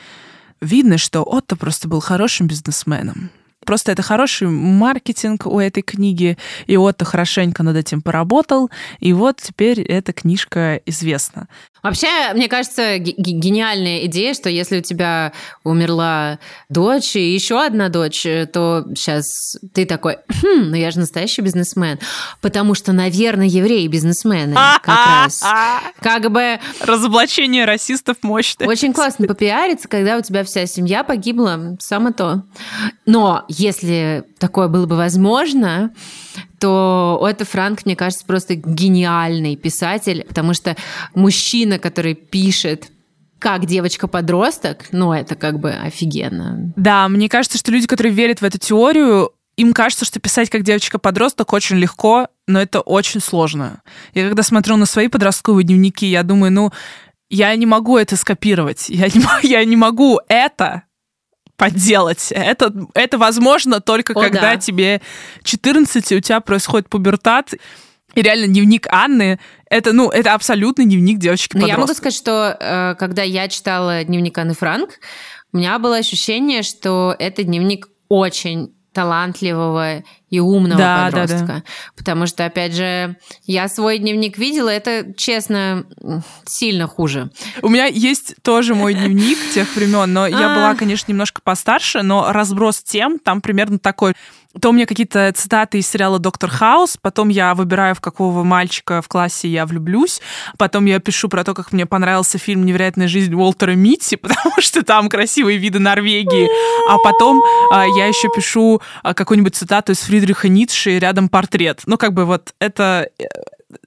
видно, 0.61 0.99
что 0.99 1.23
Отто 1.23 1.57
просто 1.57 1.89
был 1.89 2.01
хорошим 2.01 2.47
бизнесменом. 2.47 3.31
Просто 3.65 3.93
это 3.93 4.03
хороший 4.03 4.49
маркетинг 4.49 5.47
у 5.47 5.59
этой 5.59 5.83
книги, 5.83 6.37
и 6.67 6.77
Отто 6.77 7.05
хорошенько 7.05 7.63
над 7.63 7.77
этим 7.77 8.03
поработал, 8.03 8.71
и 9.01 9.13
вот 9.13 9.41
теперь 9.41 9.81
эта 9.81 10.13
книжка 10.13 10.77
известна. 10.87 11.49
Вообще, 11.85 12.33
мне 12.33 12.49
кажется, 12.49 12.97
гениальная 12.97 14.07
идея, 14.07 14.33
что 14.33 14.49
если 14.49 14.79
у 14.79 14.81
тебя 14.81 15.35
умерла 15.65 16.39
дочь 16.71 17.15
и 17.15 17.35
еще 17.35 17.63
одна 17.63 17.91
дочь, 17.91 18.23
то 18.23 18.87
сейчас 18.97 19.59
ты 19.75 19.85
такой, 19.85 20.17
хм, 20.29 20.71
ну 20.71 20.77
я 20.77 20.91
же 20.91 20.99
настоящий 20.99 21.43
бизнесмен. 21.43 21.99
Потому 22.41 22.75
что, 22.75 22.93
наверное, 22.93 23.47
евреи 23.47 23.87
бизнесмены 23.87 24.55
как 24.55 24.87
раз. 24.87 25.43
Как 26.01 26.31
бы... 26.31 26.59
Разоблачение 26.81 27.67
расистов 27.67 28.17
мощное. 28.23 28.67
Очень 28.67 28.95
классно 28.95 29.27
попиариться, 29.27 29.87
когда 29.87 30.17
у 30.17 30.23
тебя 30.23 30.43
вся 30.45 30.65
семья 30.65 31.05
погибла, 31.05 31.77
самое 31.81 32.15
то. 32.15 32.45
Но 33.05 33.45
если 33.49 34.25
такое 34.45 34.69
было 34.69 34.85
бы 34.85 34.95
возможно, 34.95 35.91
то 36.61 37.27
это 37.27 37.47
Франк, 37.47 37.87
мне 37.87 37.97
кажется, 37.97 38.27
просто 38.27 38.57
гениальный 38.57 39.57
писатель, 39.57 40.23
потому 40.29 40.53
что 40.53 40.77
мужчина, 41.15 41.79
который 41.79 42.13
пишет 42.15 42.91
как 43.39 43.65
девочка-подросток, 43.65 44.89
ну, 44.93 45.15
это 45.15 45.35
как 45.35 45.61
бы 45.61 45.71
офигенно. 45.71 46.75
Да, 46.77 47.09
мне 47.09 47.31
кажется, 47.31 47.57
что 47.57 47.73
люди, 47.73 47.87
которые 47.87 48.13
верят 48.13 48.43
в 48.43 48.45
эту 48.45 48.59
теорию, 48.59 49.31
им 49.57 49.73
кажется, 49.73 50.05
что 50.05 50.21
писать 50.21 50.51
как 50.51 50.63
девочка-подросток 50.63 51.51
очень 51.55 51.77
легко, 51.77 52.29
но 52.47 52.61
это 52.61 52.83
очень 52.83 53.23
сложно. 53.23 53.81
Я 54.13 54.25
когда 54.25 54.43
смотрю 54.43 54.77
на 54.77 54.85
свои 54.85 55.09
подростковые 55.09 55.65
дневники, 55.65 56.05
я 56.05 56.23
думаю, 56.23 56.53
ну, 56.53 56.71
я 57.31 57.57
не 57.57 57.65
могу 57.65 57.97
это 57.97 58.17
скопировать, 58.17 58.91
я 58.91 59.07
не, 59.07 59.23
я 59.49 59.65
не 59.65 59.77
могу 59.77 60.21
это 60.29 60.83
подделать. 61.57 62.33
Это, 62.33 62.73
это 62.95 63.19
возможно 63.19 63.81
только 63.81 64.13
О, 64.13 64.21
когда 64.21 64.55
да. 64.55 64.57
тебе 64.57 65.01
14, 65.43 66.13
и 66.13 66.17
у 66.17 66.21
тебя 66.21 66.41
происходит 66.41 66.89
пубертат. 66.89 67.55
И 68.15 68.23
реально 68.23 68.47
дневник 68.47 68.87
Анны 68.91 69.41
это, 69.75 69.93
ну, 69.93 70.09
это 70.09 70.35
абсолютный 70.35 70.85
дневник 70.85 71.19
девочки 71.19 71.55
подростка. 71.55 71.75
Я 71.75 71.81
могу 71.81 71.95
сказать, 71.95 72.15
что 72.15 72.57
э, 72.61 72.95
когда 72.97 73.23
я 73.23 73.49
читала 73.49 74.05
дневник 74.05 74.39
Анны 74.39 74.55
Франк, 74.55 75.01
у 75.53 75.57
меня 75.57 75.81
было 75.81 75.97
ощущение, 75.97 76.63
что 76.63 77.15
это 77.19 77.43
дневник 77.43 77.89
очень 78.09 78.73
талантливого 78.93 80.05
и 80.31 80.41
умного 80.41 80.79
да, 80.79 81.05
подростка. 81.07 81.47
Да, 81.47 81.55
да. 81.55 81.63
Потому 81.97 82.27
что, 82.27 82.45
опять 82.45 82.75
же, 82.75 83.17
я 83.45 83.69
свой 83.69 83.99
дневник 83.99 84.39
видела, 84.39 84.69
это, 84.69 85.13
честно, 85.17 85.85
сильно 86.45 86.87
хуже. 86.87 87.31
У 87.63 87.69
меня 87.69 87.87
есть 87.87 88.35
тоже 88.43 88.75
мой 88.75 88.95
дневник 88.95 89.39
тех 89.53 89.75
времен, 89.77 90.13
но 90.13 90.27
я 90.27 90.53
а. 90.53 90.55
была, 90.55 90.75
конечно, 90.75 91.11
немножко 91.11 91.41
постарше, 91.43 92.03
но 92.03 92.33
разброс 92.33 92.83
тем 92.83 93.19
там 93.19 93.41
примерно 93.41 93.79
такой 93.79 94.15
то 94.61 94.69
у 94.69 94.73
меня 94.73 94.87
какие-то 94.87 95.33
цитаты 95.35 95.79
из 95.79 95.89
сериала 95.89 96.19
«Доктор 96.19 96.49
Хаус», 96.49 96.97
потом 97.01 97.29
я 97.29 97.55
выбираю, 97.55 97.95
в 97.95 98.01
какого 98.01 98.45
мальчика 98.45 99.03
в 99.03 99.09
классе 99.09 99.49
я 99.49 99.67
влюблюсь, 99.67 100.21
потом 100.59 100.85
я 100.85 101.01
пишу 101.01 101.29
про 101.29 101.43
то, 101.45 101.55
как 101.55 101.73
мне 101.73 101.87
понравился 101.87 102.39
фильм 102.39 102.65
«Невероятная 102.65 103.09
жизнь 103.09 103.35
Уолтера 103.35 103.73
Митти», 103.73 104.17
потому 104.23 104.55
что 104.59 104.85
там 104.85 105.09
красивые 105.09 105.59
виды 105.59 105.81
Норвегии, 105.81 106.49
а 106.89 106.99
потом 106.99 107.43
а, 107.73 107.85
я 107.85 108.07
еще 108.07 108.29
пишу 108.35 108.81
а, 109.03 109.15
какую-нибудь 109.15 109.57
цитату 109.57 109.93
из 109.93 110.01
Фридриха 110.15 110.49
Ницше, 110.49 111.01
рядом 111.01 111.29
портрет. 111.29 111.83
Ну, 111.87 111.99
как 111.99 112.13
бы 112.13 112.25
вот 112.25 112.55
это 112.61 113.11
э, 113.19 113.25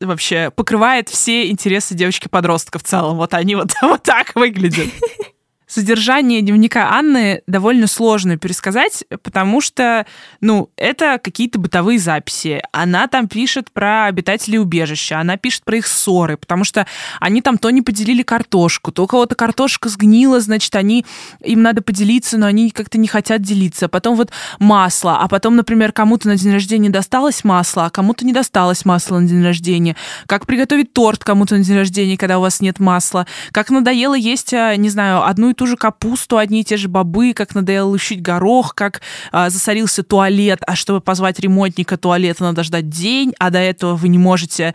вообще 0.01 0.51
покрывает 0.53 1.07
все 1.07 1.49
интересы 1.49 1.95
девочки-подростка 1.95 2.79
в 2.79 2.83
целом. 2.83 3.15
Вот 3.15 3.33
они 3.33 3.55
вот, 3.55 3.71
вот 3.81 4.03
так 4.03 4.35
выглядят. 4.35 4.87
Содержание 5.67 6.41
дневника 6.41 6.93
Анны 6.93 7.41
довольно 7.45 7.87
сложно 7.87 8.37
пересказать, 8.37 9.03
потому 9.21 9.59
что, 9.59 10.05
ну, 10.39 10.69
это 10.77 11.19
какие-то 11.21 11.59
бытовые 11.59 11.99
записи. 11.99 12.61
Она 12.71 13.07
там 13.07 13.27
пишет 13.27 13.69
про 13.73 14.05
обитателей 14.05 14.59
убежища, 14.59 15.19
она 15.19 15.35
пишет 15.35 15.65
про 15.65 15.75
их 15.75 15.87
ссоры, 15.87 16.37
потому 16.37 16.63
что 16.63 16.87
они 17.19 17.41
там 17.41 17.57
то 17.57 17.69
не 17.69 17.81
поделили 17.81 18.23
картошку, 18.23 18.93
то 18.93 19.03
у 19.03 19.07
кого-то 19.07 19.35
картошка 19.35 19.89
сгнила, 19.89 20.39
значит, 20.39 20.73
они, 20.73 21.05
им 21.43 21.61
надо 21.61 21.81
поделиться, 21.81 22.37
но 22.37 22.45
они 22.45 22.69
как-то 22.69 22.97
не 22.97 23.09
хотят 23.09 23.41
делиться. 23.41 23.89
Потом 23.89 24.15
вот 24.15 24.31
масло, 24.59 25.17
а 25.19 25.27
потом, 25.27 25.57
например, 25.57 25.91
кому-то 25.91 26.29
на 26.29 26.37
день 26.37 26.53
рождения 26.53 26.89
досталось 26.89 27.43
масло, 27.43 27.87
а 27.87 27.89
кому-то 27.89 28.25
не 28.25 28.31
досталось 28.31 28.85
масло 28.85 29.19
на 29.19 29.27
день 29.27 29.43
рождения. 29.43 29.97
Как 30.27 30.45
приготовить 30.45 30.93
торт 30.93 31.25
кому-то 31.25 31.57
на 31.57 31.63
день 31.65 31.75
рождения, 31.75 32.15
когда 32.15 32.37
у 32.37 32.41
вас 32.41 32.61
нет 32.61 32.79
масла. 32.79 33.27
Как 33.51 33.69
надоело 33.69 34.15
есть, 34.15 34.53
а, 34.53 34.73
не 34.77 34.87
знаю, 34.87 35.27
одну 35.27 35.49
и 35.49 35.56
ту 35.57 35.67
же 35.67 35.75
капусту, 35.75 36.37
одни 36.37 36.61
и 36.61 36.63
те 36.63 36.77
же 36.77 36.87
бобы, 36.87 37.33
как 37.33 37.55
надоело 37.55 37.89
лущить 37.89 38.21
горох, 38.21 38.75
как 38.75 39.01
а, 39.31 39.49
засорился 39.49 40.03
туалет, 40.03 40.59
а 40.65 40.75
чтобы 40.75 41.01
позвать 41.01 41.39
ремонтника 41.39 41.97
туалета, 41.97 42.43
надо 42.43 42.63
ждать 42.63 42.89
день, 42.89 43.33
а 43.39 43.49
до 43.49 43.59
этого 43.59 43.95
вы 43.95 44.07
не 44.07 44.17
можете... 44.17 44.73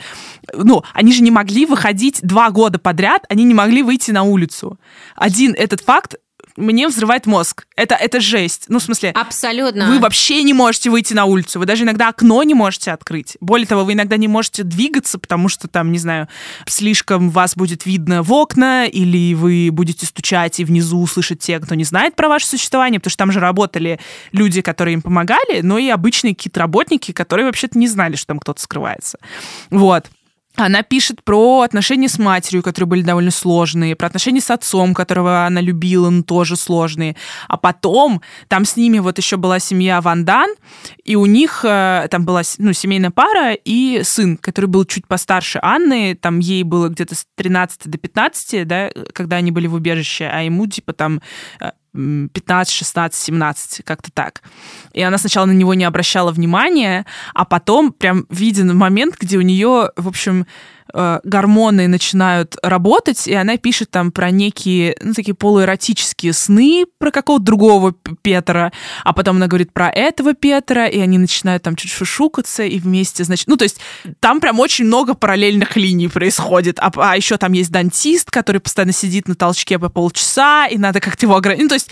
Ну, 0.52 0.82
они 0.92 1.12
же 1.12 1.22
не 1.22 1.30
могли 1.30 1.64
выходить 1.64 2.20
два 2.22 2.50
года 2.50 2.78
подряд, 2.78 3.24
они 3.28 3.44
не 3.44 3.54
могли 3.54 3.82
выйти 3.82 4.10
на 4.10 4.24
улицу. 4.24 4.78
Один 5.14 5.54
этот 5.56 5.80
факт 5.80 6.16
мне 6.56 6.88
взрывает 6.88 7.26
мозг. 7.26 7.66
Это, 7.76 7.94
это 7.94 8.21
жесть. 8.21 8.64
Ну, 8.68 8.78
в 8.78 8.82
смысле... 8.82 9.11
Абсолютно. 9.11 9.88
Вы 9.88 9.99
вообще 9.99 10.42
не 10.42 10.54
можете 10.54 10.90
выйти 10.90 11.14
на 11.14 11.25
улицу. 11.25 11.59
Вы 11.59 11.66
даже 11.66 11.85
иногда 11.85 12.09
окно 12.09 12.42
не 12.42 12.54
можете 12.54 12.92
открыть. 12.92 13.37
Более 13.40 13.66
того, 13.66 13.85
вы 13.85 13.94
иногда 13.94 14.16
не 14.16 14.28
можете 14.28 14.62
двигаться, 14.62 15.18
потому 15.18 15.49
что 15.49 15.68
там, 15.68 15.92
не 15.92 15.99
знаю, 15.99 16.28
слишком 16.66 17.30
вас 17.30 17.56
будет 17.56 17.87
видно 17.87 18.23
в 18.23 18.32
окна, 18.32 18.87
или 18.87 19.35
вы 19.35 19.71
будете 19.73 20.06
стучать 20.06 20.61
и 20.61 20.64
внизу 20.64 21.00
услышать 21.00 21.40
те, 21.40 21.59
кто 21.59 21.75
не 21.75 21.85
знает 21.85 22.16
про 22.16 22.28
ваше 22.28 22.47
существование, 22.47 23.00
потому 23.00 23.11
что 23.11 23.18
там 23.18 23.32
же 23.32 23.40
работали 23.40 24.00
люди, 24.32 24.61
которые 24.62 24.94
им 24.94 25.02
помогали, 25.02 25.61
но 25.62 25.78
и 25.78 25.88
обычные 25.88 26.35
какие-то 26.35 26.61
работники, 26.61 27.12
которые 27.12 27.47
вообще-то 27.47 27.78
не 27.78 27.88
знали, 27.88 28.16
что 28.16 28.28
там 28.28 28.38
кто-то 28.38 28.61
скрывается. 28.61 29.18
Вот. 29.71 30.06
Она 30.56 30.82
пишет 30.82 31.25
про 31.25 31.62
отношения 31.62 32.09
с 32.09 32.18
матерью, 32.18 32.62
которые 32.62 32.88
были 32.88 33.02
довольно 33.02 33.30
сложные, 33.30 33.97
про 33.97 34.06
отношения 34.06 34.40
с 34.40 34.50
отцом, 34.50 34.94
которого 34.94 35.47
она 35.47 35.61
любила, 35.61 36.11
но 36.11 36.23
тоже 36.23 36.56
сложные. 36.56 37.16
А 37.49 37.56
потом 37.56 38.21
там 38.49 38.64
с 38.64 38.76
ними 38.76 38.99
вот 38.99 39.16
еще 39.16 39.38
была 39.38 39.59
семья 39.59 40.00
Вандан, 40.00 40.50
и 41.04 41.16
у 41.16 41.25
них 41.25 41.64
э, 41.64 42.06
там 42.11 42.25
была 42.26 42.42
ну, 42.59 42.73
семейная 42.75 43.11
пара 43.11 43.54
и 43.54 44.02
сын, 44.04 44.37
который 44.37 44.66
был 44.66 44.85
чуть 44.85 45.06
постарше 45.06 45.59
Анны, 45.62 46.14
там 46.14 46.38
ей 46.38 46.64
было 46.64 46.88
где-то 46.88 47.14
с 47.14 47.26
13 47.37 47.88
до 47.88 47.99
15, 47.99 48.66
да, 48.66 48.90
когда 49.14 49.37
они 49.37 49.50
были 49.52 49.66
в 49.66 49.75
убежище, 49.75 50.28
а 50.30 50.42
ему 50.42 50.66
типа 50.66 50.92
там 50.92 51.23
э, 51.61 51.71
15, 51.94 52.72
16, 52.72 53.22
17, 53.22 53.82
как-то 53.84 54.11
так. 54.12 54.42
И 54.92 55.02
она 55.02 55.18
сначала 55.18 55.46
на 55.46 55.52
него 55.52 55.75
не 55.75 55.84
обращала 55.84 56.32
внимания, 56.32 57.04
а 57.34 57.44
потом 57.44 57.92
прям 57.92 58.26
виден 58.30 58.76
момент, 58.76 59.16
где 59.18 59.37
у 59.37 59.42
нее, 59.42 59.90
в 59.96 60.08
общем, 60.08 60.46
э, 60.92 61.20
гормоны 61.24 61.88
начинают 61.88 62.56
работать, 62.62 63.26
и 63.26 63.34
она 63.34 63.56
пишет 63.56 63.90
там 63.90 64.12
про 64.12 64.30
некие, 64.30 64.96
ну, 65.00 65.12
такие 65.12 65.34
полуэротические 65.34 66.32
сны 66.32 66.86
про 66.98 67.10
какого-то 67.10 67.44
другого 67.44 67.94
Петра, 68.22 68.72
а 69.04 69.12
потом 69.12 69.36
она 69.36 69.46
говорит 69.46 69.72
про 69.72 69.88
этого 69.88 70.34
Петра, 70.34 70.86
и 70.86 70.98
они 70.98 71.18
начинают 71.18 71.62
там 71.62 71.76
чуть 71.76 71.90
шушукаться, 71.90 72.62
и 72.62 72.78
вместе, 72.78 73.24
значит, 73.24 73.48
ну, 73.48 73.56
то 73.56 73.64
есть 73.64 73.80
там 74.20 74.40
прям 74.40 74.60
очень 74.60 74.84
много 74.84 75.14
параллельных 75.14 75.76
линий 75.76 76.08
происходит, 76.08 76.78
а, 76.78 76.90
а 76.96 77.16
еще 77.16 77.36
там 77.36 77.52
есть 77.52 77.70
дантист, 77.70 78.30
который 78.30 78.60
постоянно 78.60 78.92
сидит 78.92 79.28
на 79.28 79.34
толчке 79.34 79.78
по 79.78 79.88
полчаса, 79.88 80.66
и 80.66 80.78
надо 80.78 81.00
как-то 81.00 81.26
его 81.26 81.36
ограничить, 81.36 81.64
ну, 81.64 81.68
то 81.68 81.74
есть 81.74 81.90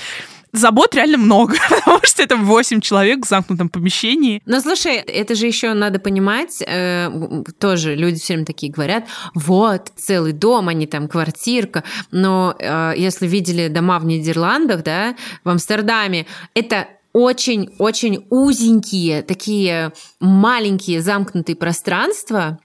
забот 0.53 0.95
реально 0.95 1.19
много, 1.19 1.57
потому 1.69 2.01
что 2.03 2.23
это 2.23 2.37
8 2.37 2.81
человек 2.81 3.25
в 3.25 3.29
замкнутом 3.29 3.69
помещении. 3.69 4.43
Но 4.47 4.61
слушай, 4.61 4.97
это 4.97 5.35
же 5.35 5.47
еще 5.47 5.73
надо 5.75 5.99
понимать, 5.99 6.63
э, 6.67 7.11
тоже 7.59 7.95
люди 7.95 8.19
все 8.19 8.35
время 8.35 8.47
такие 8.47 8.73
говорят, 8.73 9.05
вот, 9.35 9.93
целый 9.97 10.33
дом, 10.33 10.69
а 10.69 10.73
не 10.73 10.87
там 10.87 11.09
квартирка, 11.09 11.85
но 12.11 12.55
э, 12.59 12.95
если 12.97 13.27
видели 13.27 13.69
дома 13.69 13.99
в 13.99 14.05
Нидерландах, 14.05 14.83
да, 14.83 15.17
в 15.45 15.49
Амстердаме, 15.49 16.27
это 16.55 16.89
очень-очень 17.13 18.25
узенькие, 18.31 19.23
такие 19.23 19.93
маленькие 20.21 21.03
замкнутые 21.03 21.57
пространства 21.57 22.61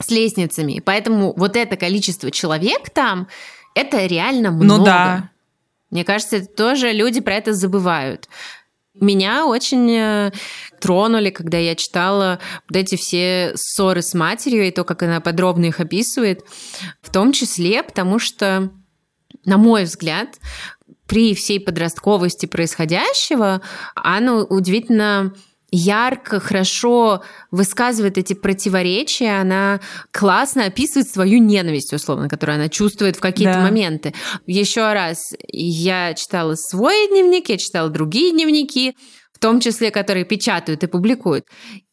с 0.00 0.10
лестницами. 0.10 0.82
Поэтому 0.84 1.34
вот 1.36 1.56
это 1.56 1.76
количество 1.76 2.30
человек 2.30 2.90
там, 2.90 3.28
это 3.74 4.06
реально 4.06 4.50
ну 4.50 4.64
много. 4.64 4.78
Ну 4.78 4.84
да. 4.84 5.30
Мне 5.90 6.04
кажется, 6.04 6.36
это 6.36 6.46
тоже 6.46 6.92
люди 6.92 7.20
про 7.20 7.34
это 7.34 7.52
забывают. 7.52 8.28
Меня 8.94 9.46
очень 9.46 9.90
э, 9.90 10.32
тронули, 10.80 11.30
когда 11.30 11.58
я 11.58 11.74
читала 11.74 12.38
вот 12.68 12.76
эти 12.76 12.94
все 12.94 13.52
ссоры 13.56 14.02
с 14.02 14.14
матерью 14.14 14.68
и 14.68 14.70
то, 14.70 14.84
как 14.84 15.02
она 15.02 15.20
подробно 15.20 15.64
их 15.64 15.80
описывает, 15.80 16.44
в 17.02 17.10
том 17.10 17.32
числе 17.32 17.82
потому 17.82 18.20
что, 18.20 18.70
на 19.44 19.56
мой 19.56 19.84
взгляд, 19.84 20.28
при 21.06 21.34
всей 21.34 21.58
подростковости 21.58 22.46
происходящего, 22.46 23.62
она 23.96 24.36
удивительно 24.36 25.34
ярко, 25.74 26.38
хорошо 26.38 27.22
высказывает 27.50 28.16
эти 28.16 28.32
противоречия, 28.34 29.40
она 29.40 29.80
классно 30.12 30.66
описывает 30.66 31.08
свою 31.08 31.38
ненависть, 31.38 31.92
условно, 31.92 32.28
которую 32.28 32.56
она 32.56 32.68
чувствует 32.68 33.16
в 33.16 33.20
какие-то 33.20 33.54
да. 33.54 33.62
моменты. 33.62 34.14
Еще 34.46 34.92
раз, 34.92 35.34
я 35.48 36.14
читала 36.14 36.54
свой 36.54 37.08
дневник, 37.08 37.48
я 37.48 37.58
читала 37.58 37.90
другие 37.90 38.32
дневники, 38.32 38.96
в 39.32 39.38
том 39.40 39.60
числе, 39.60 39.90
которые 39.90 40.24
печатают 40.24 40.84
и 40.84 40.86
публикуют. 40.86 41.44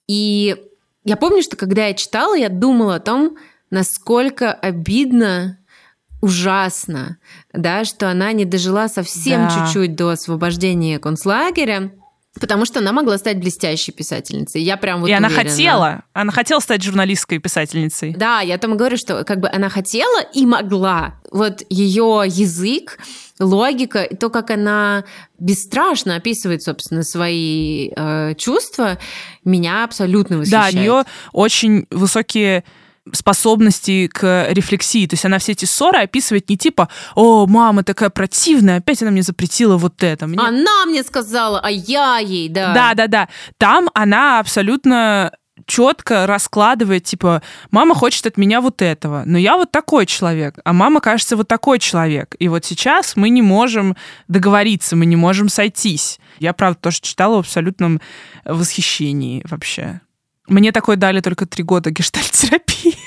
И 0.07 0.55
я 1.03 1.17
помню, 1.17 1.41
что 1.41 1.55
когда 1.55 1.87
я 1.87 1.93
читала, 1.95 2.35
я 2.35 2.49
думала 2.49 2.95
о 2.95 2.99
том, 2.99 3.37
насколько 3.71 4.53
обидно 4.53 5.57
ужасно, 6.21 7.17
да, 7.51 7.83
что 7.83 8.11
она 8.11 8.31
не 8.31 8.45
дожила 8.45 8.87
совсем 8.87 9.47
да. 9.47 9.49
чуть-чуть 9.49 9.95
до 9.95 10.09
освобождения 10.09 10.99
концлагеря, 10.99 11.91
Потому 12.39 12.65
что 12.65 12.79
она 12.79 12.93
могла 12.93 13.17
стать 13.17 13.39
блестящей 13.39 13.91
писательницей. 13.91 14.61
Я 14.61 14.77
прям 14.77 15.01
вот 15.01 15.07
И 15.07 15.11
уверена. 15.11 15.27
она 15.27 15.35
хотела. 15.35 16.03
Она 16.13 16.31
хотела 16.31 16.59
стать 16.59 16.81
журналистской 16.81 17.39
писательницей. 17.39 18.13
Да, 18.13 18.39
я 18.39 18.57
там 18.57 18.77
говорю, 18.77 18.95
что 18.95 19.25
как 19.25 19.41
бы 19.41 19.49
она 19.49 19.67
хотела 19.67 20.21
и 20.33 20.45
могла. 20.45 21.15
Вот 21.29 21.61
ее 21.69 22.23
язык, 22.25 22.99
логика, 23.37 24.07
то, 24.17 24.29
как 24.29 24.49
она 24.49 25.03
бесстрашно 25.39 26.15
описывает, 26.15 26.63
собственно, 26.63 27.03
свои 27.03 27.89
э, 27.95 28.33
чувства, 28.37 28.97
меня 29.43 29.83
абсолютно 29.83 30.37
восхищает. 30.37 30.73
Да, 30.73 30.79
у 30.79 30.81
нее 30.81 31.03
очень 31.33 31.85
высокие 31.89 32.63
способности 33.11 34.07
к 34.07 34.47
рефлексии. 34.49 35.07
То 35.07 35.15
есть 35.15 35.25
она 35.25 35.39
все 35.39 35.53
эти 35.53 35.65
ссоры 35.65 35.99
описывает 35.99 36.49
не 36.49 36.57
типа 36.57 36.89
«О, 37.15 37.47
мама 37.47 37.83
такая 37.83 38.09
противная, 38.09 38.77
опять 38.77 39.01
она 39.01 39.11
мне 39.11 39.23
запретила 39.23 39.77
вот 39.77 40.03
это». 40.03 40.27
Мне... 40.27 40.39
Она 40.39 40.85
мне 40.85 41.03
сказала, 41.03 41.59
а 41.59 41.69
я 41.69 42.19
ей, 42.19 42.49
да. 42.49 42.73
Да-да-да. 42.73 43.27
Там 43.57 43.89
она 43.93 44.39
абсолютно 44.39 45.31
четко 45.65 46.25
раскладывает, 46.27 47.03
типа, 47.03 47.41
мама 47.71 47.95
хочет 47.95 48.25
от 48.25 48.37
меня 48.37 48.61
вот 48.61 48.81
этого, 48.81 49.23
но 49.25 49.37
я 49.37 49.57
вот 49.57 49.71
такой 49.71 50.05
человек, 50.05 50.55
а 50.63 50.73
мама, 50.73 51.01
кажется, 51.01 51.35
вот 51.35 51.47
такой 51.47 51.79
человек. 51.79 52.35
И 52.39 52.47
вот 52.47 52.65
сейчас 52.65 53.15
мы 53.15 53.29
не 53.29 53.41
можем 53.41 53.95
договориться, 54.27 54.95
мы 54.95 55.05
не 55.05 55.15
можем 55.15 55.49
сойтись. 55.49 56.19
Я, 56.39 56.53
правда, 56.53 56.79
тоже 56.81 57.01
читала 57.01 57.35
в 57.35 57.39
абсолютном 57.39 58.01
восхищении 58.45 59.43
вообще. 59.49 60.01
Мне 60.51 60.73
такое 60.73 60.97
дали 60.97 61.21
только 61.21 61.45
три 61.45 61.63
года 61.63 61.91
гештальт-терапии. 61.91 62.97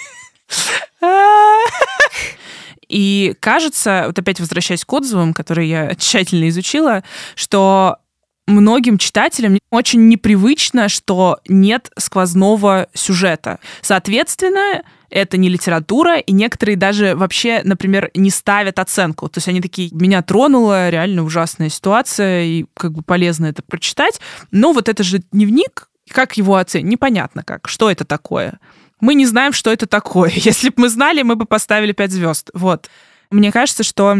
И 2.88 3.34
кажется, 3.38 4.04
вот 4.06 4.18
опять 4.18 4.40
возвращаясь 4.40 4.84
к 4.84 4.92
отзывам, 4.92 5.34
которые 5.34 5.68
я 5.68 5.94
тщательно 5.94 6.48
изучила, 6.48 7.04
что 7.34 7.98
многим 8.46 8.96
читателям 8.96 9.58
очень 9.70 10.08
непривычно, 10.08 10.88
что 10.88 11.38
нет 11.46 11.90
сквозного 11.98 12.88
сюжета. 12.94 13.58
Соответственно, 13.82 14.82
это 15.10 15.36
не 15.36 15.50
литература, 15.50 16.18
и 16.18 16.32
некоторые 16.32 16.76
даже 16.76 17.14
вообще, 17.14 17.60
например, 17.62 18.10
не 18.14 18.30
ставят 18.30 18.78
оценку. 18.78 19.28
То 19.28 19.36
есть 19.36 19.48
они 19.48 19.60
такие, 19.60 19.90
меня 19.92 20.22
тронула 20.22 20.88
реально 20.88 21.24
ужасная 21.24 21.68
ситуация, 21.68 22.44
и 22.44 22.64
как 22.74 22.92
бы 22.92 23.02
полезно 23.02 23.46
это 23.46 23.62
прочитать. 23.62 24.18
Но 24.50 24.72
вот 24.72 24.88
это 24.88 25.02
же 25.02 25.18
дневник, 25.30 25.88
как 26.10 26.36
его 26.36 26.56
оценить? 26.56 26.90
Непонятно 26.90 27.42
как. 27.42 27.68
Что 27.68 27.90
это 27.90 28.04
такое? 28.04 28.58
Мы 29.00 29.14
не 29.14 29.26
знаем, 29.26 29.52
что 29.52 29.70
это 29.70 29.86
такое. 29.86 30.30
Если 30.34 30.68
бы 30.68 30.82
мы 30.82 30.88
знали, 30.88 31.22
мы 31.22 31.36
бы 31.36 31.46
поставили 31.46 31.92
5 31.92 32.12
звезд. 32.12 32.50
Вот. 32.54 32.88
Мне 33.30 33.52
кажется, 33.52 33.82
что 33.82 34.18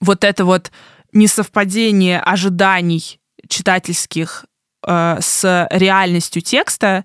вот 0.00 0.24
это 0.24 0.44
вот 0.44 0.70
несовпадение 1.12 2.20
ожиданий 2.20 3.20
читательских 3.48 4.46
э, 4.86 5.18
с 5.20 5.68
реальностью 5.70 6.42
текста, 6.42 7.04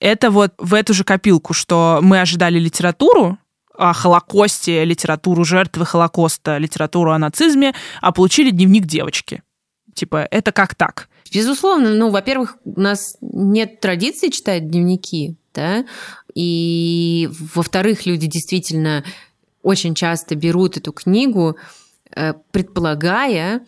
это 0.00 0.30
вот 0.30 0.52
в 0.58 0.74
эту 0.74 0.92
же 0.94 1.04
копилку, 1.04 1.54
что 1.54 2.00
мы 2.02 2.20
ожидали 2.20 2.58
литературу, 2.58 3.38
о 3.78 3.92
Холокосте, 3.92 4.84
литературу 4.84 5.44
жертвы 5.44 5.84
Холокоста, 5.84 6.58
литературу 6.58 7.12
о 7.12 7.18
нацизме, 7.18 7.74
а 8.00 8.12
получили 8.12 8.50
дневник 8.50 8.86
девочки. 8.86 9.42
Типа, 9.94 10.26
это 10.30 10.52
как 10.52 10.74
так? 10.74 11.08
Безусловно, 11.32 11.94
ну, 11.94 12.10
во-первых, 12.10 12.58
у 12.64 12.80
нас 12.80 13.16
нет 13.20 13.80
традиции 13.80 14.28
читать 14.28 14.68
дневники, 14.68 15.36
да, 15.54 15.86
и, 16.34 17.28
во-вторых, 17.54 18.06
люди 18.06 18.26
действительно 18.26 19.04
очень 19.62 19.94
часто 19.94 20.34
берут 20.34 20.76
эту 20.76 20.92
книгу, 20.92 21.56
э, 22.14 22.34
предполагая, 22.52 23.64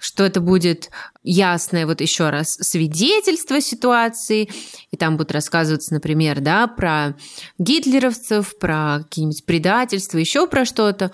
что 0.00 0.24
это 0.24 0.40
будет 0.40 0.90
ясное, 1.22 1.86
вот 1.86 2.00
еще 2.00 2.30
раз, 2.30 2.48
свидетельство 2.60 3.60
ситуации, 3.60 4.48
и 4.90 4.96
там 4.96 5.16
будут 5.16 5.32
рассказываться, 5.32 5.92
например, 5.94 6.40
да, 6.40 6.66
про 6.66 7.14
гитлеровцев, 7.58 8.58
про 8.58 9.00
какие-нибудь 9.04 9.44
предательства, 9.44 10.18
еще 10.18 10.46
про 10.46 10.64
что-то. 10.64 11.12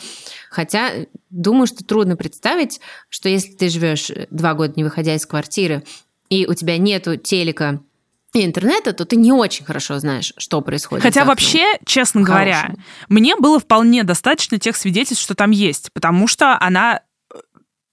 Хотя 0.51 0.90
думаю, 1.31 1.66
что 1.66 1.85
трудно 1.85 2.16
представить, 2.16 2.81
что 3.09 3.29
если 3.29 3.53
ты 3.53 3.68
живешь 3.68 4.11
два 4.31 4.55
года 4.55 4.75
не 4.77 4.85
выходя 4.85 5.14
из 5.14 5.27
квартиры, 5.27 5.85
и 6.29 6.46
у 6.46 6.55
тебя 6.55 6.79
нету 6.79 7.16
телека 7.16 7.81
и 8.35 8.44
интернета, 8.44 8.92
то 8.92 9.05
ты 9.05 9.16
не 9.16 9.33
очень 9.33 9.64
хорошо 9.64 9.99
знаешь, 9.99 10.33
что 10.37 10.61
происходит. 10.61 11.03
Хотя 11.03 11.25
вообще, 11.25 11.64
честно 11.87 12.25
Хорошим. 12.25 12.44
говоря, 12.44 12.75
мне 13.09 13.35
было 13.37 13.59
вполне 13.59 14.05
достаточно 14.05 14.59
тех 14.59 14.77
свидетельств, 14.77 15.25
что 15.25 15.35
там 15.35 15.51
есть, 15.53 15.92
потому 15.92 16.29
что 16.29 16.61
она 16.61 17.01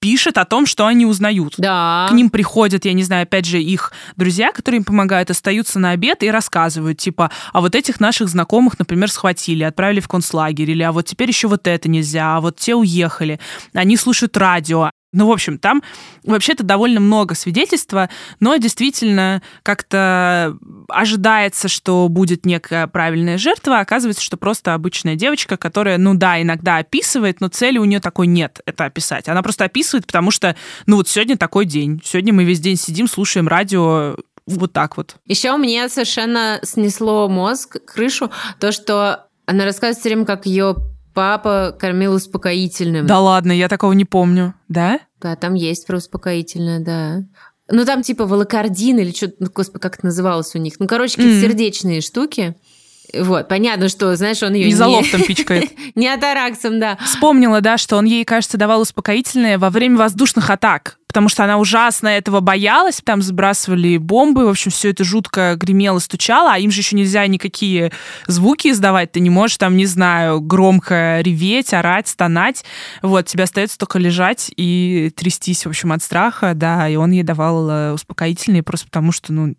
пишет 0.04 0.38
о 0.38 0.44
том, 0.44 0.66
что 0.66 0.86
они 0.86 1.06
узнают. 1.06 1.54
Да. 1.58 2.08
К 2.10 2.13
ним 2.13 2.30
приходят, 2.30 2.84
я 2.84 2.92
не 2.92 3.04
знаю, 3.04 3.24
опять 3.24 3.46
же, 3.46 3.62
их 3.62 3.94
друзья, 4.18 4.52
которые 4.52 4.80
им 4.80 4.84
помогают, 4.84 5.30
остаются 5.32 5.80
на 5.80 5.92
обед 5.92 6.24
и 6.24 6.30
рассказывают, 6.30 6.98
типа, 6.98 7.32
а 7.54 7.62
вот 7.62 7.74
этих 7.74 8.02
наших 8.02 8.28
знакомых, 8.28 8.78
например, 8.78 9.10
схватили, 9.10 9.63
отправили 9.63 10.02
в 10.02 10.10
концлагерь, 10.10 10.70
или 10.72 10.84
а 10.84 10.92
вот 10.92 11.06
теперь 11.06 11.30
еще 11.30 11.48
вот 11.48 11.68
это 11.68 11.88
нельзя, 11.88 12.36
а 12.36 12.42
вот 12.42 12.58
те 12.58 12.76
уехали. 12.76 13.39
Они 13.74 13.96
слушают 13.96 14.36
радио, 14.36 14.92
ну, 15.13 15.28
в 15.28 15.32
общем, 15.32 15.58
там 15.58 15.82
вообще-то 16.23 16.63
довольно 16.63 16.99
много 16.99 17.36
свидетельства, 17.36 18.10
но 18.39 18.58
действительно 18.58 19.41
как-то 19.62 20.58
ожидается, 20.89 21.67
что 21.67 22.08
будет 22.10 22.45
некая 22.45 22.88
правильная 22.88 23.38
жертва, 23.38 23.78
а 23.78 23.82
оказывается, 23.82 24.23
что 24.23 24.36
просто 24.38 24.73
обычная 24.73 25.15
девочка, 25.15 25.56
которая, 25.56 25.97
ну 25.97 26.15
да, 26.15 26.41
иногда 26.41 26.78
описывает, 26.78 27.39
но 27.39 27.47
цели 27.47 27.78
у 27.78 27.86
нее 27.86 27.99
такой 27.99 28.28
нет, 28.28 28.60
это 28.65 28.86
описать. 28.86 29.30
Она 29.30 29.43
просто 29.43 29.65
описывает, 29.65 30.06
потому 30.08 30.32
что, 30.32 30.56
ну 30.88 30.97
вот 30.97 31.08
сегодня 31.08 31.38
такой 31.38 31.65
день, 31.65 32.02
сегодня 32.04 32.34
мы 32.34 32.43
весь 32.43 32.60
день 32.60 32.76
сидим, 32.76 33.08
слушаем 33.08 33.47
радио, 33.47 34.15
вот 34.47 34.73
так 34.73 34.97
вот. 34.97 35.15
Еще 35.28 35.56
мне 35.58 35.88
совершенно 35.89 36.60
снесло 36.63 37.30
мозг, 37.30 37.78
крышу, 37.86 38.32
то, 38.60 38.71
что 38.71 39.28
она 39.45 39.65
рассказывает 39.65 39.99
все 39.99 40.10
время, 40.10 40.26
как 40.26 40.45
ее 40.45 40.76
папа 41.13 41.76
кормил 41.80 42.13
успокоительным. 42.13 43.06
Да 43.06 43.19
ладно, 43.19 43.52
я 43.52 43.67
такого 43.67 43.93
не 43.93 44.06
помню. 44.06 44.54
Да? 44.67 44.99
Да, 45.21 45.36
там 45.36 45.54
есть 45.54 45.88
про 45.88 45.97
успокоительное, 45.97 46.80
да. 46.80 47.23
Ну, 47.69 47.86
там 47.86 48.04
типа 48.04 48.26
волокордин 48.26 48.99
или 48.99 49.12
что-то, 49.12 49.36
ну, 49.39 49.47
господи, 49.54 49.82
как 49.82 49.95
это 49.95 50.06
называлось 50.06 50.54
у 50.56 50.60
них. 50.60 50.73
Ну, 50.80 50.88
короче, 50.88 51.15
какие-то 51.15 51.38
mm. 51.38 51.49
сердечные 51.49 52.02
штуки. 52.02 52.56
Вот, 53.13 53.47
понятно, 53.47 53.89
что, 53.89 54.15
знаешь, 54.15 54.41
он 54.43 54.54
ее 54.54 54.65
не... 54.65 54.73
Изолофтом 54.73 55.21
не... 55.21 55.28
пичкает. 55.28 55.71
не 55.95 56.08
атараксом, 56.08 56.80
да. 56.80 56.97
Вспомнила, 57.04 57.62
да, 57.62 57.78
что 57.78 57.97
он 57.97 58.06
ей, 58.06 58.26
кажется, 58.26 58.58
давал 58.58 58.82
успокоительное 58.82 59.58
во 59.58 59.69
время 59.69 59.97
воздушных 59.97 60.49
атак 60.49 60.97
потому 61.13 61.30
что 61.30 61.43
она 61.43 61.60
ужасно 61.60 62.08
этого 62.08 62.39
боялась, 62.39 62.99
там 63.04 63.21
сбрасывали 63.21 63.97
бомбы, 63.97 64.47
в 64.47 64.49
общем, 64.49 64.71
все 64.71 64.89
это 64.89 65.04
жутко 65.04 65.56
гремело, 65.56 65.99
стучало, 65.99 66.54
а 66.54 66.58
им 66.58 66.71
же 66.71 66.80
еще 66.80 66.95
нельзя 66.95 67.28
никакие 67.28 67.91
звуки 68.26 68.69
издавать, 68.69 69.12
ты 69.12 69.19
не 69.19 69.30
можешь 69.30 69.58
там, 69.58 69.78
не 69.78 69.86
знаю, 69.86 70.41
громко 70.41 71.19
реветь, 71.21 71.71
орать, 71.71 72.08
стонать, 72.08 72.65
вот, 73.04 73.28
тебе 73.28 73.43
остается 73.43 73.78
только 73.78 73.99
лежать 73.99 74.52
и 74.58 75.12
трястись, 75.15 75.67
в 75.67 75.69
общем, 75.69 75.91
от 75.91 76.02
страха, 76.02 76.54
да, 76.56 76.89
и 76.89 76.95
он 76.95 77.12
ей 77.12 77.21
давал 77.21 77.69
э, 77.69 77.91
успокоительные 77.93 78.63
просто 78.63 78.88
потому, 78.88 79.12
что, 79.12 79.32
ну, 79.34 79.54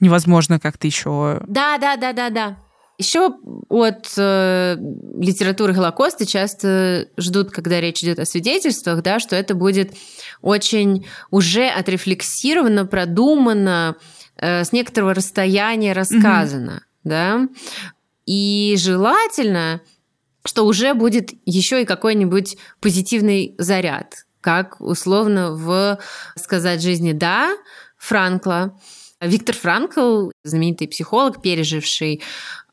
невозможно 0.00 0.60
как-то 0.60 0.86
еще... 0.86 1.40
Да, 1.48 1.78
да, 1.78 1.96
да, 1.96 2.12
да, 2.12 2.28
да. 2.28 2.56
Еще 2.98 3.30
от 3.68 4.12
э, 4.16 4.76
литературы 5.20 5.72
Холокоста 5.72 6.26
часто 6.26 7.08
ждут, 7.16 7.52
когда 7.52 7.80
речь 7.80 8.02
идет 8.02 8.18
о 8.18 8.24
свидетельствах, 8.24 9.02
да, 9.02 9.20
что 9.20 9.36
это 9.36 9.54
будет 9.54 9.94
очень 10.42 11.06
уже 11.30 11.68
отрефлексировано, 11.68 12.86
продумано, 12.86 13.96
э, 14.36 14.64
с 14.64 14.72
некоторого 14.72 15.14
расстояния 15.14 15.92
рассказано, 15.92 16.82
mm-hmm. 16.82 17.08
да. 17.08 17.48
И 18.26 18.74
желательно, 18.76 19.80
что 20.44 20.66
уже 20.66 20.92
будет 20.94 21.30
еще 21.44 21.82
и 21.82 21.86
какой-нибудь 21.86 22.56
позитивный 22.80 23.54
заряд, 23.58 24.26
как 24.40 24.80
условно 24.80 25.52
в 25.52 26.00
«Сказать 26.34 26.82
жизни 26.82 27.12
да» 27.12 27.56
Франкла. 27.96 28.76
Виктор 29.20 29.54
Франкл, 29.54 30.30
знаменитый 30.44 30.88
психолог, 30.88 31.42
переживший 31.42 32.22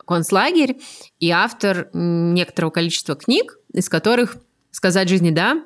концлагерь 0.06 0.78
и 1.20 1.30
автор 1.32 1.90
некоторого 1.94 2.72
количества 2.72 3.16
книг, 3.16 3.58
из 3.74 3.90
которых 3.90 4.38
«Сказать 4.72 5.10
жизни 5.10 5.32
да», 5.32 5.64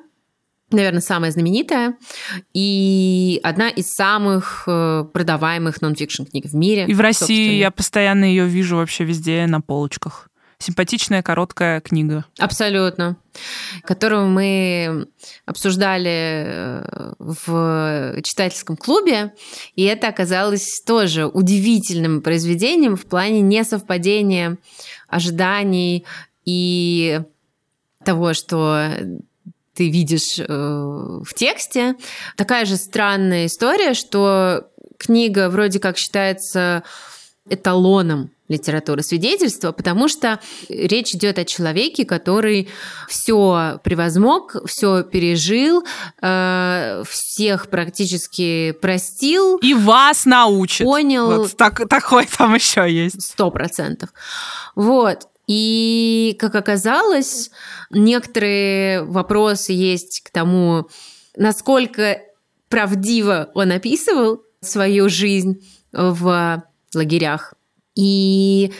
наверное, 0.72 1.00
самая 1.00 1.30
знаменитая. 1.30 1.96
И 2.54 3.40
одна 3.42 3.68
из 3.68 3.88
самых 3.88 4.64
э, 4.66 5.04
продаваемых 5.12 5.80
нон-фикшн 5.80 6.24
книг 6.24 6.46
в 6.46 6.54
мире. 6.54 6.86
И 6.86 6.94
в 6.94 7.00
России 7.00 7.54
я 7.54 7.70
постоянно 7.70 8.24
ее 8.24 8.46
вижу 8.46 8.76
вообще 8.76 9.04
везде 9.04 9.46
на 9.46 9.60
полочках 9.60 10.29
симпатичная 10.60 11.22
короткая 11.22 11.80
книга. 11.80 12.26
Абсолютно. 12.38 13.16
Которую 13.82 14.28
мы 14.28 15.08
обсуждали 15.46 16.44
э, 16.46 17.14
в 17.18 18.20
читательском 18.22 18.76
клубе, 18.76 19.34
и 19.74 19.82
это 19.84 20.08
оказалось 20.08 20.82
тоже 20.86 21.26
удивительным 21.26 22.20
произведением 22.20 22.96
в 22.96 23.06
плане 23.06 23.40
несовпадения 23.40 24.58
ожиданий 25.08 26.04
и 26.44 27.20
того, 28.04 28.34
что 28.34 28.92
ты 29.74 29.88
видишь 29.88 30.38
э, 30.38 30.44
в 30.46 31.34
тексте. 31.34 31.96
Такая 32.36 32.66
же 32.66 32.76
странная 32.76 33.46
история, 33.46 33.94
что 33.94 34.68
книга 34.98 35.48
вроде 35.48 35.78
как 35.80 35.96
считается 35.96 36.82
эталоном 37.48 38.30
литературы 38.50 39.02
свидетельства, 39.02 39.72
потому 39.72 40.08
что 40.08 40.40
речь 40.68 41.14
идет 41.14 41.38
о 41.38 41.44
человеке, 41.44 42.04
который 42.04 42.68
все 43.08 43.80
превозмог, 43.84 44.56
все 44.66 45.04
пережил, 45.04 45.84
э, 46.20 47.02
всех 47.08 47.70
практически 47.70 48.72
простил. 48.72 49.56
И 49.58 49.72
вас 49.72 50.26
научит. 50.26 50.84
Понял. 50.84 51.26
Вот 51.42 51.56
так, 51.56 51.88
такой 51.88 52.26
там 52.26 52.54
еще 52.56 52.90
есть. 52.90 53.22
Сто 53.22 53.50
процентов. 53.52 54.10
Вот. 54.74 55.28
И, 55.46 56.36
как 56.38 56.54
оказалось, 56.56 57.50
некоторые 57.90 59.04
вопросы 59.04 59.72
есть 59.72 60.22
к 60.24 60.30
тому, 60.30 60.88
насколько 61.36 62.20
правдиво 62.68 63.50
он 63.54 63.70
описывал 63.72 64.42
свою 64.60 65.08
жизнь 65.08 65.64
в 65.92 66.64
лагерях 66.94 67.54
и 67.94 68.72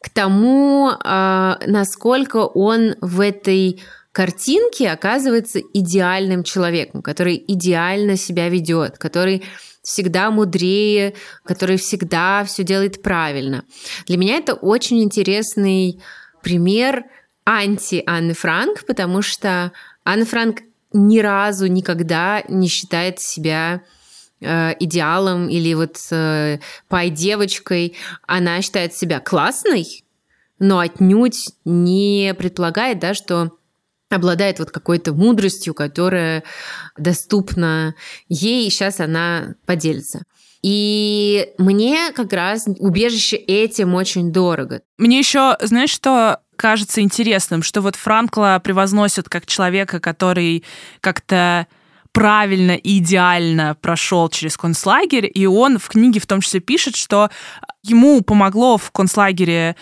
к 0.00 0.10
тому, 0.10 0.92
а, 1.04 1.58
насколько 1.66 2.38
он 2.38 2.94
в 3.00 3.20
этой 3.20 3.82
картинке 4.12 4.90
оказывается 4.90 5.60
идеальным 5.74 6.42
человеком, 6.42 7.02
который 7.02 7.42
идеально 7.46 8.16
себя 8.16 8.48
ведет, 8.48 8.98
который 8.98 9.44
всегда 9.82 10.30
мудрее, 10.30 11.14
который 11.44 11.76
всегда 11.76 12.44
все 12.44 12.64
делает 12.64 13.02
правильно. 13.02 13.64
Для 14.06 14.16
меня 14.16 14.36
это 14.36 14.54
очень 14.54 15.02
интересный 15.02 16.00
пример 16.42 17.04
анти 17.44 18.02
Анны 18.06 18.34
Франк, 18.34 18.84
потому 18.86 19.22
что 19.22 19.72
Анна 20.04 20.24
Франк 20.24 20.60
ни 20.92 21.18
разу 21.18 21.66
никогда 21.66 22.42
не 22.48 22.68
считает 22.68 23.20
себя 23.20 23.82
идеалом 24.40 25.48
или 25.48 25.72
вот 25.74 25.96
э, 26.10 26.58
пай-девочкой, 26.88 27.96
она 28.26 28.60
считает 28.62 28.94
себя 28.94 29.20
классной, 29.20 30.04
но 30.58 30.78
отнюдь 30.78 31.50
не 31.64 32.34
предполагает, 32.38 32.98
да, 32.98 33.14
что 33.14 33.52
обладает 34.10 34.58
вот 34.58 34.70
какой-то 34.70 35.12
мудростью, 35.12 35.74
которая 35.74 36.44
доступна 36.96 37.94
ей, 38.28 38.66
и 38.66 38.70
сейчас 38.70 39.00
она 39.00 39.54
поделится. 39.66 40.22
И 40.62 41.52
мне 41.58 42.12
как 42.12 42.32
раз 42.32 42.66
убежище 42.78 43.36
этим 43.36 43.94
очень 43.94 44.32
дорого. 44.32 44.82
Мне 44.98 45.18
еще, 45.18 45.56
знаешь, 45.60 45.90
что 45.90 46.40
кажется 46.56 47.02
интересным, 47.02 47.62
что 47.62 47.82
вот 47.82 47.96
Франкла 47.96 48.60
превозносят 48.62 49.28
как 49.28 49.46
человека, 49.46 50.00
который 50.00 50.64
как-то 51.00 51.66
правильно 52.16 52.72
и 52.72 52.96
идеально 52.96 53.74
прошел 53.74 54.30
через 54.30 54.56
концлагерь, 54.56 55.30
и 55.32 55.44
он 55.44 55.78
в 55.78 55.86
книге 55.88 56.18
в 56.18 56.26
том 56.26 56.40
числе 56.40 56.60
пишет, 56.60 56.96
что 56.96 57.28
ему 57.82 58.22
помогло 58.22 58.78
в 58.78 58.90
концлагере 58.90 59.76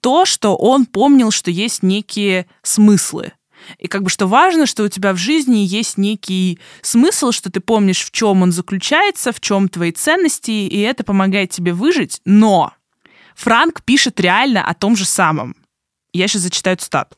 то, 0.00 0.24
что 0.24 0.56
он 0.56 0.86
помнил, 0.86 1.30
что 1.30 1.52
есть 1.52 1.84
некие 1.84 2.48
смыслы. 2.64 3.34
И 3.78 3.86
как 3.86 4.02
бы 4.02 4.10
что 4.10 4.26
важно, 4.26 4.66
что 4.66 4.82
у 4.82 4.88
тебя 4.88 5.12
в 5.12 5.16
жизни 5.16 5.58
есть 5.58 5.96
некий 5.96 6.58
смысл, 6.82 7.30
что 7.30 7.52
ты 7.52 7.60
помнишь, 7.60 8.04
в 8.04 8.10
чем 8.10 8.42
он 8.42 8.50
заключается, 8.50 9.30
в 9.30 9.40
чем 9.40 9.68
твои 9.68 9.92
ценности, 9.92 10.50
и 10.50 10.80
это 10.80 11.04
помогает 11.04 11.50
тебе 11.50 11.72
выжить. 11.72 12.20
Но 12.24 12.72
Франк 13.36 13.84
пишет 13.84 14.18
реально 14.18 14.66
о 14.66 14.74
том 14.74 14.96
же 14.96 15.04
самом. 15.04 15.54
Я 16.12 16.26
сейчас 16.26 16.42
зачитаю 16.42 16.78
цитату. 16.78 17.16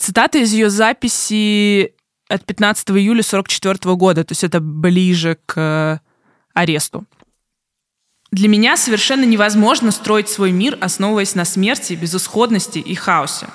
Цитата 0.00 0.38
из 0.38 0.52
ее 0.52 0.68
записи 0.68 1.94
от 2.32 2.44
15 2.44 2.90
июля 2.90 3.22
44 3.22 3.94
года, 3.94 4.24
то 4.24 4.32
есть 4.32 4.44
это 4.44 4.60
ближе 4.60 5.38
к 5.46 5.54
э, 5.56 5.98
аресту. 6.54 7.04
Для 8.30 8.48
меня 8.48 8.78
совершенно 8.78 9.24
невозможно 9.24 9.90
строить 9.90 10.28
свой 10.28 10.52
мир, 10.52 10.78
основываясь 10.80 11.34
на 11.34 11.44
смерти, 11.44 11.92
безысходности 11.92 12.78
и 12.78 12.94
хаосе. 12.94 13.48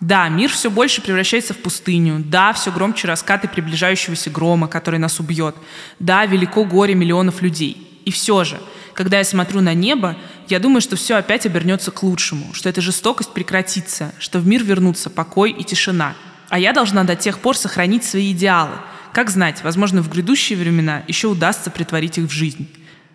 Да, 0.00 0.28
мир 0.28 0.50
все 0.50 0.70
больше 0.70 1.00
превращается 1.00 1.54
в 1.54 1.58
пустыню. 1.58 2.22
Да, 2.26 2.52
все 2.52 2.72
громче 2.72 3.06
раскаты 3.06 3.46
приближающегося 3.48 4.30
грома, 4.30 4.66
который 4.66 4.98
нас 4.98 5.20
убьет. 5.20 5.54
Да, 6.00 6.26
велико 6.26 6.64
горе 6.64 6.94
миллионов 6.94 7.40
людей. 7.40 8.02
И 8.04 8.10
все 8.10 8.42
же, 8.42 8.60
когда 8.94 9.18
я 9.18 9.24
смотрю 9.24 9.60
на 9.60 9.74
небо, 9.74 10.16
я 10.48 10.58
думаю, 10.58 10.80
что 10.80 10.96
все 10.96 11.14
опять 11.14 11.46
обернется 11.46 11.92
к 11.92 12.02
лучшему, 12.02 12.52
что 12.52 12.68
эта 12.68 12.80
жестокость 12.80 13.32
прекратится, 13.32 14.12
что 14.18 14.40
в 14.40 14.46
мир 14.46 14.64
вернутся 14.64 15.08
покой 15.08 15.52
и 15.52 15.62
тишина– 15.62 16.14
а 16.48 16.58
я 16.58 16.72
должна 16.72 17.04
до 17.04 17.16
тех 17.16 17.38
пор 17.38 17.56
сохранить 17.56 18.04
свои 18.04 18.32
идеалы. 18.32 18.76
Как 19.12 19.30
знать, 19.30 19.62
возможно, 19.62 20.02
в 20.02 20.10
грядущие 20.10 20.58
времена 20.58 21.02
еще 21.08 21.28
удастся 21.28 21.70
притворить 21.70 22.18
их 22.18 22.26
в 22.26 22.30
жизнь. 22.30 22.68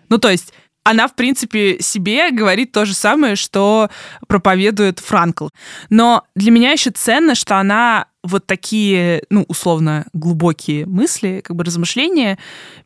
Ну, 0.08 0.18
то 0.18 0.30
есть, 0.30 0.52
она, 0.84 1.06
в 1.06 1.14
принципе, 1.14 1.78
себе 1.80 2.30
говорит 2.30 2.72
то 2.72 2.84
же 2.84 2.94
самое, 2.94 3.36
что 3.36 3.88
проповедует 4.26 4.98
Франкл. 4.98 5.48
Но 5.90 6.24
для 6.34 6.50
меня 6.50 6.72
еще 6.72 6.90
ценно, 6.90 7.34
что 7.34 7.58
она 7.58 8.06
вот 8.22 8.46
такие, 8.46 9.24
ну, 9.30 9.44
условно, 9.48 10.06
глубокие 10.12 10.86
мысли, 10.86 11.42
как 11.44 11.56
бы 11.56 11.64
размышления 11.64 12.38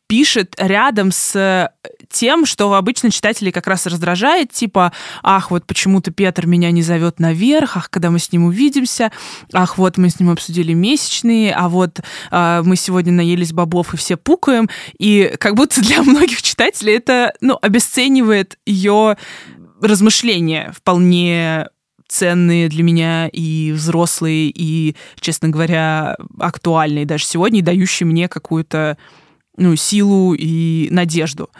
пишет 0.06 0.54
рядом 0.58 1.10
с 1.10 1.70
тем, 2.10 2.46
что 2.46 2.72
обычно 2.74 3.10
читателей 3.10 3.52
как 3.52 3.66
раз 3.66 3.86
раздражает, 3.86 4.52
типа, 4.52 4.92
ах, 5.22 5.50
вот 5.50 5.66
почему-то 5.66 6.10
Петр 6.10 6.46
меня 6.46 6.70
не 6.70 6.82
зовет 6.82 7.18
наверх, 7.18 7.76
ах, 7.76 7.90
когда 7.90 8.10
мы 8.10 8.18
с 8.18 8.30
ним 8.32 8.44
увидимся, 8.44 9.10
ах, 9.52 9.78
вот 9.78 9.98
мы 9.98 10.08
с 10.08 10.20
ним 10.20 10.30
обсудили 10.30 10.72
месячные, 10.72 11.52
а 11.52 11.68
вот 11.68 12.00
э, 12.30 12.62
мы 12.64 12.76
сегодня 12.76 13.12
наелись 13.12 13.52
бобов 13.52 13.94
и 13.94 13.96
все 13.96 14.16
пукаем, 14.16 14.70
и 14.98 15.34
как 15.38 15.54
будто 15.54 15.80
для 15.80 16.02
многих 16.04 16.40
читателей 16.40 16.94
это, 16.94 17.34
ну, 17.40 17.58
обесценивает 17.60 18.58
ее 18.64 19.16
размышления 19.80 20.72
вполне 20.74 21.68
ценные 22.08 22.68
для 22.68 22.82
меня 22.82 23.28
и 23.28 23.72
взрослые, 23.72 24.50
и, 24.54 24.96
честно 25.20 25.48
говоря, 25.48 26.16
актуальные 26.38 27.06
даже 27.06 27.24
сегодня, 27.24 27.60
и 27.60 27.62
дающие 27.62 28.06
мне 28.06 28.28
какую-то 28.28 28.96
ну, 29.56 29.74
силу 29.76 30.34
и 30.34 30.88
надежду. 30.90 31.50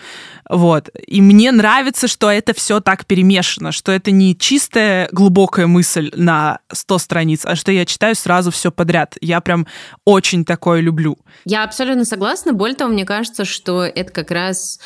Вот. 0.49 0.91
И 1.07 1.21
мне 1.21 1.51
нравится, 1.51 2.09
что 2.09 2.31
это 2.31 2.55
все 2.55 2.81
так 2.81 3.07
перемешано, 3.07 3.73
что 3.73 3.91
это 3.91 4.11
не 4.11 4.37
чистая 4.37 5.09
глубокая 5.13 5.67
мысль 5.67 6.11
на 6.15 6.61
100 6.73 6.99
страниц, 6.99 7.45
а 7.45 7.57
что 7.57 7.73
я 7.73 7.85
читаю 7.85 8.15
сразу 8.15 8.51
все 8.51 8.71
подряд. 8.71 9.17
Я 9.21 9.41
прям 9.41 9.67
очень 10.05 10.45
такое 10.45 10.81
люблю. 10.81 11.19
Я 11.45 11.65
абсолютно 11.65 12.05
согласна. 12.05 12.53
Более 12.53 12.77
того, 12.77 12.93
мне 12.93 13.05
кажется, 13.05 13.45
что 13.45 13.83
это 13.83 14.13
как 14.13 14.31
раз 14.31 14.79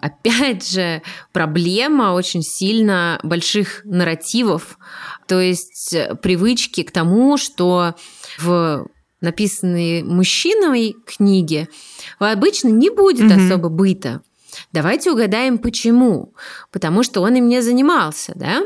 опять 0.00 0.70
же, 0.70 1.02
проблема 1.32 2.12
очень 2.12 2.42
сильно 2.42 3.20
больших 3.22 3.82
нарративов, 3.84 4.78
то 5.26 5.40
есть 5.40 5.96
привычки 6.22 6.82
к 6.82 6.90
тому, 6.90 7.36
что 7.36 7.94
в 8.38 8.86
написанной 9.20 10.02
мужчиной 10.02 10.96
книге 11.06 11.68
обычно 12.18 12.68
не 12.68 12.90
будет 12.90 13.30
mm-hmm. 13.30 13.46
особо 13.46 13.68
быта. 13.68 14.22
Давайте 14.72 15.10
угадаем, 15.10 15.58
почему. 15.58 16.34
Потому 16.72 17.02
что 17.02 17.20
он 17.20 17.34
им 17.36 17.48
не 17.48 17.62
занимался, 17.62 18.32
да? 18.34 18.62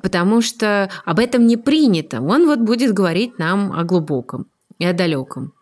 Потому 0.00 0.40
что 0.40 0.90
об 1.04 1.18
этом 1.18 1.46
не 1.46 1.56
принято. 1.56 2.20
Он 2.20 2.46
вот 2.46 2.60
будет 2.60 2.92
говорить 2.92 3.38
нам 3.38 3.72
о 3.72 3.84
глубоком 3.84 4.46
и 4.78 4.84
о 4.84 4.92
далеком. 4.92 5.52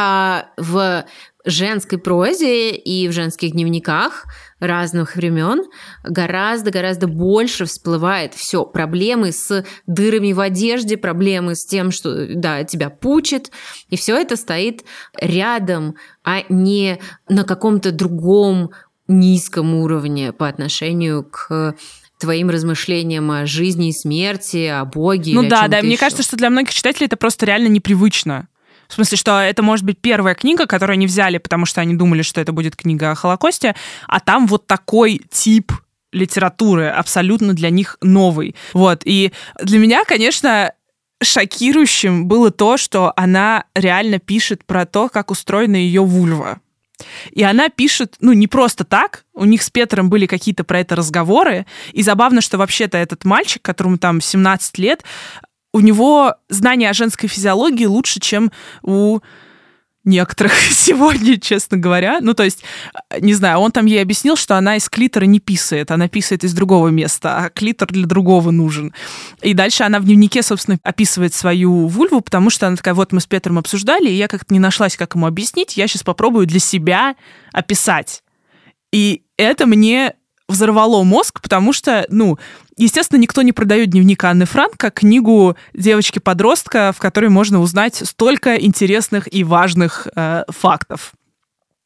А 0.00 0.50
в 0.56 1.06
женской 1.44 1.98
прозе 1.98 2.70
и 2.70 3.08
в 3.08 3.12
женских 3.12 3.50
дневниках 3.50 4.26
разных 4.60 5.16
времен 5.16 5.64
гораздо-гораздо 6.04 7.08
больше 7.08 7.64
всплывает 7.64 8.32
все 8.34 8.64
проблемы 8.64 9.32
с 9.32 9.64
дырами 9.88 10.32
в 10.32 10.38
одежде, 10.38 10.96
проблемы 10.96 11.56
с 11.56 11.66
тем, 11.66 11.90
что 11.90 12.32
да, 12.32 12.62
тебя 12.62 12.90
пучит, 12.90 13.50
и 13.88 13.96
все 13.96 14.16
это 14.16 14.36
стоит 14.36 14.84
рядом, 15.20 15.96
а 16.22 16.44
не 16.48 17.00
на 17.28 17.42
каком-то 17.42 17.90
другом 17.90 18.70
низком 19.08 19.74
уровне 19.74 20.32
по 20.32 20.46
отношению 20.46 21.24
к 21.24 21.74
твоим 22.20 22.50
размышлениям 22.50 23.28
о 23.32 23.46
жизни 23.46 23.88
и 23.88 23.92
смерти, 23.92 24.66
о 24.66 24.84
Боге. 24.84 25.34
Ну 25.34 25.48
да, 25.48 25.66
да, 25.66 25.78
еще. 25.78 25.86
мне 25.88 25.96
кажется, 25.96 26.22
что 26.22 26.36
для 26.36 26.50
многих 26.50 26.72
читателей 26.72 27.06
это 27.06 27.16
просто 27.16 27.46
реально 27.46 27.66
непривычно 27.66 28.46
В 28.88 28.94
смысле, 28.94 29.18
что 29.18 29.38
это 29.38 29.62
может 29.62 29.84
быть 29.84 29.98
первая 29.98 30.34
книга, 30.34 30.66
которую 30.66 30.94
они 30.94 31.06
взяли, 31.06 31.38
потому 31.38 31.66
что 31.66 31.80
они 31.80 31.94
думали, 31.94 32.22
что 32.22 32.40
это 32.40 32.52
будет 32.52 32.74
книга 32.74 33.10
о 33.10 33.14
Холокосте, 33.14 33.74
а 34.06 34.20
там 34.20 34.46
вот 34.46 34.66
такой 34.66 35.20
тип 35.30 35.72
литературы 36.10 36.88
абсолютно 36.88 37.52
для 37.52 37.70
них 37.70 37.98
новый. 38.00 38.56
Вот. 38.72 39.02
И 39.04 39.32
для 39.62 39.78
меня, 39.78 40.04
конечно, 40.04 40.72
шокирующим 41.22 42.26
было 42.26 42.50
то, 42.50 42.76
что 42.78 43.12
она 43.16 43.64
реально 43.74 44.18
пишет 44.18 44.64
про 44.64 44.86
то, 44.86 45.08
как 45.08 45.30
устроена 45.30 45.76
ее 45.76 46.02
вульва. 46.02 46.60
И 47.30 47.42
она 47.44 47.68
пишет, 47.68 48.16
ну, 48.20 48.32
не 48.32 48.48
просто 48.48 48.84
так, 48.84 49.24
у 49.32 49.44
них 49.44 49.62
с 49.62 49.70
Петром 49.70 50.10
были 50.10 50.26
какие-то 50.26 50.64
про 50.64 50.80
это 50.80 50.96
разговоры, 50.96 51.64
и 51.92 52.02
забавно, 52.02 52.40
что 52.40 52.58
вообще-то 52.58 52.98
этот 52.98 53.24
мальчик, 53.24 53.62
которому 53.62 53.98
там 53.98 54.20
17 54.20 54.78
лет, 54.78 55.04
у 55.72 55.80
него 55.80 56.34
знание 56.48 56.90
о 56.90 56.94
женской 56.94 57.28
физиологии 57.28 57.86
лучше, 57.86 58.20
чем 58.20 58.50
у 58.82 59.20
некоторых 60.08 60.52
сегодня, 60.70 61.38
честно 61.38 61.76
говоря. 61.76 62.18
Ну, 62.20 62.34
то 62.34 62.42
есть, 62.42 62.64
не 63.20 63.34
знаю, 63.34 63.58
он 63.58 63.70
там 63.70 63.86
ей 63.86 64.02
объяснил, 64.02 64.36
что 64.36 64.56
она 64.56 64.76
из 64.76 64.88
клитора 64.88 65.26
не 65.26 65.38
писает, 65.38 65.90
она 65.90 66.08
писает 66.08 66.44
из 66.44 66.54
другого 66.54 66.88
места, 66.88 67.38
а 67.38 67.50
клитор 67.50 67.88
для 67.88 68.06
другого 68.06 68.50
нужен. 68.50 68.94
И 69.42 69.54
дальше 69.54 69.84
она 69.84 70.00
в 70.00 70.04
дневнике, 70.04 70.42
собственно, 70.42 70.78
описывает 70.82 71.34
свою 71.34 71.86
вульву, 71.86 72.20
потому 72.20 72.50
что 72.50 72.66
она 72.66 72.76
такая, 72.76 72.94
вот 72.94 73.12
мы 73.12 73.20
с 73.20 73.26
Петром 73.26 73.58
обсуждали, 73.58 74.08
и 74.08 74.14
я 74.14 74.28
как-то 74.28 74.52
не 74.52 74.60
нашлась, 74.60 74.96
как 74.96 75.14
ему 75.14 75.26
объяснить, 75.26 75.76
я 75.76 75.86
сейчас 75.86 76.02
попробую 76.02 76.46
для 76.46 76.60
себя 76.60 77.14
описать. 77.52 78.22
И 78.92 79.22
это 79.36 79.66
мне 79.66 80.14
взорвало 80.48 81.02
мозг, 81.04 81.42
потому 81.42 81.74
что, 81.74 82.06
ну, 82.08 82.38
естественно, 82.78 83.20
никто 83.20 83.42
не 83.42 83.52
продает 83.52 83.90
дневник 83.90 84.24
Анны 84.24 84.46
Франк 84.46 84.76
как 84.76 84.94
книгу 84.94 85.56
девочки-подростка, 85.74 86.92
в 86.96 87.00
которой 87.00 87.28
можно 87.28 87.60
узнать 87.60 87.96
столько 87.96 88.56
интересных 88.56 89.32
и 89.32 89.44
важных 89.44 90.08
э, 90.14 90.44
фактов. 90.48 91.12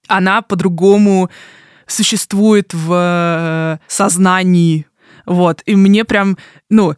Она 0.07 0.43
по-другому 0.43 1.31
существует 1.87 2.73
в 2.75 2.93
э, 2.93 3.79
сознании. 3.87 4.87
Вот. 5.27 5.63
И 5.67 5.77
мне 5.77 6.05
прям, 6.05 6.37
ну, 6.71 6.95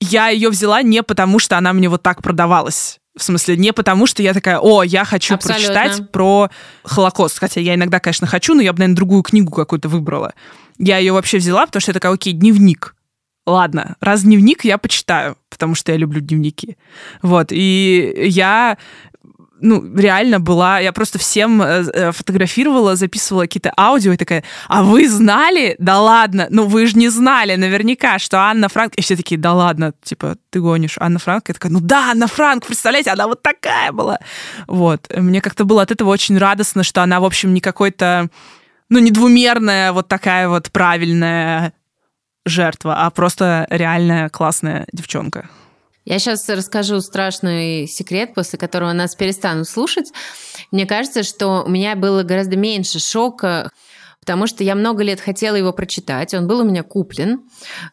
я 0.00 0.28
ее 0.28 0.48
взяла 0.50 0.82
не 0.82 1.02
потому, 1.02 1.38
что 1.38 1.58
она 1.58 1.72
мне 1.72 1.88
вот 1.88 2.02
так 2.02 2.22
продавалась. 2.22 2.98
В 3.16 3.22
смысле, 3.22 3.56
не 3.56 3.72
потому, 3.72 4.06
что 4.06 4.22
я 4.22 4.32
такая, 4.32 4.58
о, 4.58 4.82
я 4.82 5.04
хочу 5.04 5.34
Абсолютно. 5.34 5.66
прочитать 5.66 6.10
про 6.10 6.50
Холокост. 6.82 7.38
Хотя 7.38 7.60
я 7.60 7.74
иногда, 7.74 8.00
конечно, 8.00 8.26
хочу, 8.26 8.54
но 8.54 8.62
я 8.62 8.72
бы, 8.72 8.78
наверное, 8.78 8.96
другую 8.96 9.22
книгу 9.22 9.52
какую-то 9.52 9.88
выбрала. 9.88 10.32
Я 10.78 10.98
ее 10.98 11.12
вообще 11.12 11.38
взяла, 11.38 11.66
потому 11.66 11.80
что 11.80 11.90
я 11.90 11.94
такая, 11.94 12.12
окей, 12.12 12.32
дневник. 12.32 12.94
Ладно, 13.46 13.96
раз 14.00 14.22
дневник 14.22 14.64
я 14.64 14.78
почитаю, 14.78 15.36
потому 15.50 15.74
что 15.74 15.92
я 15.92 15.98
люблю 15.98 16.20
дневники. 16.20 16.76
Вот, 17.22 17.48
и 17.50 18.14
я 18.28 18.78
ну, 19.62 19.96
реально 19.96 20.40
была, 20.40 20.80
я 20.80 20.92
просто 20.92 21.18
всем 21.18 21.62
э, 21.62 21.84
э, 21.94 22.12
фотографировала, 22.12 22.96
записывала 22.96 23.42
какие-то 23.42 23.72
аудио 23.76 24.12
и 24.12 24.16
такая, 24.16 24.42
а 24.68 24.82
вы 24.82 25.08
знали? 25.08 25.76
Да 25.78 26.00
ладно, 26.00 26.48
ну 26.50 26.66
вы 26.66 26.86
же 26.86 26.98
не 26.98 27.08
знали 27.08 27.54
наверняка, 27.54 28.18
что 28.18 28.40
Анна 28.40 28.68
Франк... 28.68 28.94
И 28.96 29.02
все 29.02 29.16
такие, 29.16 29.40
да 29.40 29.52
ладно, 29.52 29.94
типа, 30.02 30.36
ты 30.50 30.60
гонишь, 30.60 30.96
Анна 30.98 31.20
Франк? 31.20 31.44
Я 31.46 31.54
такая, 31.54 31.70
ну 31.70 31.80
да, 31.80 32.10
Анна 32.10 32.26
Франк, 32.26 32.66
представляете, 32.66 33.10
она 33.12 33.28
вот 33.28 33.40
такая 33.42 33.92
была. 33.92 34.18
Вот, 34.66 35.08
мне 35.16 35.40
как-то 35.40 35.64
было 35.64 35.82
от 35.82 35.92
этого 35.92 36.08
очень 36.08 36.36
радостно, 36.38 36.82
что 36.82 37.02
она, 37.02 37.20
в 37.20 37.24
общем, 37.24 37.54
не 37.54 37.60
какой-то 37.60 38.30
ну, 38.88 38.98
не 38.98 39.10
двумерная 39.10 39.92
вот 39.92 40.08
такая 40.08 40.48
вот 40.48 40.70
правильная 40.70 41.72
жертва, 42.44 43.04
а 43.06 43.10
просто 43.10 43.66
реальная 43.70 44.28
классная 44.28 44.86
девчонка. 44.92 45.48
Я 46.04 46.18
сейчас 46.18 46.48
расскажу 46.48 47.00
страшный 47.00 47.86
секрет, 47.86 48.34
после 48.34 48.58
которого 48.58 48.92
нас 48.92 49.14
перестанут 49.14 49.68
слушать. 49.68 50.12
Мне 50.72 50.84
кажется, 50.84 51.22
что 51.22 51.62
у 51.64 51.68
меня 51.68 51.94
было 51.94 52.24
гораздо 52.24 52.56
меньше 52.56 52.98
шока, 52.98 53.70
потому 54.18 54.48
что 54.48 54.64
я 54.64 54.74
много 54.74 55.04
лет 55.04 55.20
хотела 55.20 55.54
его 55.54 55.72
прочитать. 55.72 56.34
Он 56.34 56.48
был 56.48 56.60
у 56.60 56.64
меня 56.64 56.82
куплен. 56.82 57.42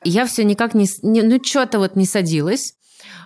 И 0.03 0.09
я 0.09 0.25
все 0.25 0.43
никак 0.43 0.73
не... 0.73 0.87
Ну, 1.03 1.39
что-то 1.43 1.77
вот 1.77 1.95
не 1.95 2.05
садилось. 2.05 2.73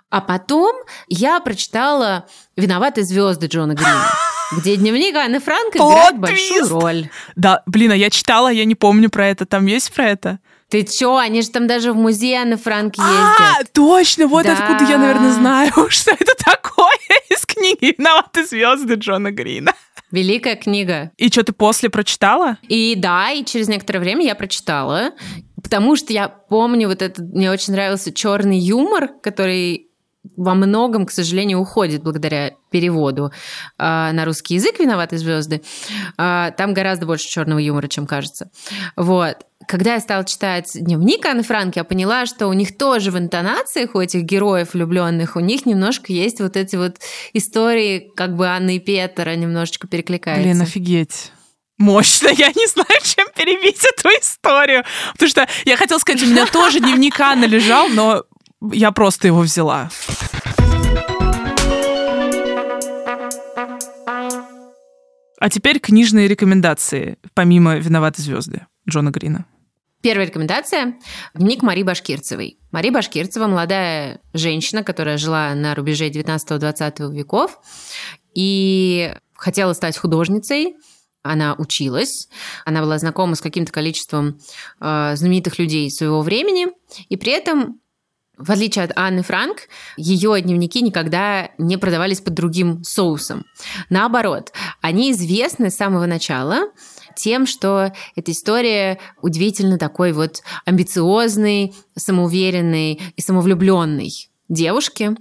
А 0.10 0.20
потом 0.20 0.76
я 1.08 1.40
прочитала 1.40 2.28
«Виноваты 2.58 3.04
звезды» 3.04 3.48
Джона 3.48 3.74
Грина 3.74 4.06
где 4.58 4.76
дневник 4.76 5.16
Анны 5.16 5.40
Франк 5.40 5.76
играет 5.76 6.20
большую 6.20 6.68
роль. 6.70 7.10
Да, 7.36 7.64
блин, 7.66 7.92
а 7.92 7.96
я 7.96 8.10
читала, 8.10 8.52
я 8.52 8.66
не 8.66 8.76
помню 8.76 9.10
про 9.10 9.28
это. 9.28 9.46
Там 9.46 9.66
есть 9.66 9.92
про 9.92 10.10
это? 10.10 10.40
Ты 10.74 10.82
чё? 10.82 11.18
Они 11.18 11.44
же 11.44 11.50
там 11.50 11.68
даже 11.68 11.94
в 11.94 11.96
музей 11.96 12.34
Анны 12.34 12.58
Франк 12.58 12.96
а, 12.98 13.04
ездят. 13.04 13.62
А, 13.62 13.64
точно! 13.74 14.26
Вот 14.26 14.44
да. 14.44 14.54
откуда 14.54 14.90
я, 14.90 14.98
наверное, 14.98 15.32
знаю, 15.32 15.72
что 15.90 16.10
это 16.10 16.34
такое 16.44 16.98
из 17.30 17.46
книги 17.46 17.94
«Виноваты 17.96 18.44
звезды» 18.44 18.96
Джона 18.96 19.30
Грина. 19.32 19.74
Великая 20.10 20.56
книга. 20.56 21.12
И 21.18 21.28
что, 21.28 21.44
ты 21.44 21.54
после 21.54 21.92
прочитала? 21.92 22.58
И 22.70 22.96
да, 22.98 23.30
и 23.30 23.46
через 23.46 23.68
некоторое 23.68 24.00
время 24.00 24.26
я 24.26 24.34
прочитала, 24.34 25.12
потому 25.62 25.96
что 25.96 26.12
я 26.12 26.28
помню 26.28 26.88
вот 26.88 27.04
этот, 27.04 27.20
мне 27.20 27.52
очень 27.52 27.74
нравился 27.74 28.12
черный 28.12 28.58
юмор, 28.58 29.10
который 29.22 29.92
во 30.38 30.56
многом, 30.56 31.06
к 31.06 31.12
сожалению, 31.12 31.60
уходит 31.60 32.02
благодаря 32.02 32.54
переводу 32.72 33.32
э, 33.78 34.12
на 34.12 34.26
русский 34.26 34.56
язык 34.56 34.80
«Виноваты 34.80 35.18
звезды». 35.18 35.62
Э, 36.18 36.52
там 36.58 36.74
гораздо 36.74 37.06
больше 37.06 37.28
черного 37.28 37.60
юмора, 37.60 37.88
чем 37.88 38.08
кажется. 38.08 38.50
Вот. 38.96 39.38
Когда 39.68 39.96
я 39.96 40.00
стала 40.00 40.26
читать 40.26 40.72
дневник 40.74 41.26
Анны 41.26 41.44
Франк, 41.44 41.76
я 41.76 41.84
поняла, 41.84 42.26
что 42.26 42.48
у 42.48 42.54
них 42.54 42.78
тоже 42.78 43.12
в 43.12 43.18
интонациях, 43.18 43.96
у 43.96 44.00
этих 44.00 44.24
героев 44.24 44.74
влюбленных, 44.74 45.36
у 45.36 45.40
них 45.40 45.66
немножко 45.66 46.12
есть 46.12 46.40
вот 46.40 46.58
эти 46.58 46.76
вот 46.76 46.98
истории, 47.34 48.12
как 48.16 48.36
бы 48.36 48.48
Анны 48.48 48.78
и 48.78 48.80
Петра 48.80 49.36
немножечко 49.36 49.88
перекликаются. 49.88 50.44
Блин, 50.44 50.62
офигеть 50.62 51.32
мощно. 51.78 52.28
Я 52.38 52.50
не 52.50 52.68
знаю, 52.68 52.88
чем 53.04 53.28
перебить 53.36 53.84
эту 53.84 54.10
историю. 54.10 54.84
Потому 55.14 55.30
что 55.30 55.48
я 55.66 55.78
хотела 55.78 56.00
сказать, 56.00 56.24
у 56.24 56.28
меня 56.28 56.46
тоже 56.46 56.80
дневник 56.80 57.20
Анны 57.20 57.46
лежал, 57.46 57.90
но 57.90 58.24
я 58.72 58.92
просто 58.92 59.28
его 59.28 59.42
взяла. 59.42 59.90
А 65.40 65.50
теперь 65.50 65.80
книжные 65.80 66.30
рекомендации, 66.30 67.18
помимо 67.34 67.76
«Виноваты 67.76 68.22
звезды» 68.22 68.66
Джона 68.90 69.10
Грина. 69.10 69.46
Первая 70.04 70.28
рекомендация– 70.28 71.00
дневник 71.34 71.64
Мари 71.64 71.82
Башкирцевой. 71.82 72.60
Мари 72.74 72.90
Башкирцева– 72.90 73.48
молодая 73.48 74.20
женщина, 74.34 74.84
которая 74.84 75.18
жила 75.18 75.56
на 75.56 75.74
рубеже 75.76 76.10
19-20 76.10 77.14
веков 77.14 77.58
и 78.36 79.14
хотела 79.34 79.72
стать 79.72 79.98
художницей. 79.98 80.76
Она 81.22 81.56
училась, 81.58 82.28
она 82.66 82.82
была 82.82 82.98
знакома 83.00 83.36
с 83.36 83.40
каким-то 83.40 83.72
количеством 83.72 84.42
э, 84.82 85.14
знаменитых 85.16 85.58
людей 85.58 85.90
своего 85.90 86.22
времени, 86.22 86.68
и 87.08 87.16
при 87.16 87.32
этом 87.32 87.80
в 88.44 88.52
отличие 88.52 88.84
от 88.86 88.92
Анны 88.96 89.24
Франк, 89.24 89.70
ее 89.98 90.40
дневники 90.42 90.82
никогда 90.82 91.50
не 91.58 91.78
продавались 91.78 92.22
под 92.22 92.34
другим 92.34 92.84
соусом. 92.84 93.46
Наоборот, 93.90 94.52
они 94.82 95.12
известны 95.12 95.70
с 95.70 95.76
самого 95.76 96.06
начала 96.06 96.72
тем, 97.16 97.46
что 97.46 97.94
эта 98.16 98.32
история 98.32 99.00
удивительно 99.22 99.78
такой 99.78 100.12
вот 100.12 100.42
амбициозной, 100.66 101.74
самоуверенной 101.96 103.02
и 103.16 103.22
самовлюбленной 103.22 104.12
девушки, 104.50 105.12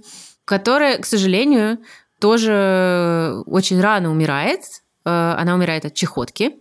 которая, 0.45 0.97
к 0.97 1.05
сожалению, 1.05 1.79
тоже 2.19 3.41
очень 3.45 3.79
рано 3.79 4.11
умирает. 4.11 4.61
Э, 5.05 5.35
она 5.37 5.55
умирает 5.55 5.85
от 5.85 5.93
чехотки, 5.93 6.55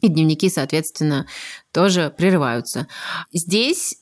и 0.00 0.08
дневники, 0.08 0.50
соответственно, 0.50 1.26
тоже 1.72 2.12
прерываются. 2.16 2.86
Здесь 3.32 3.96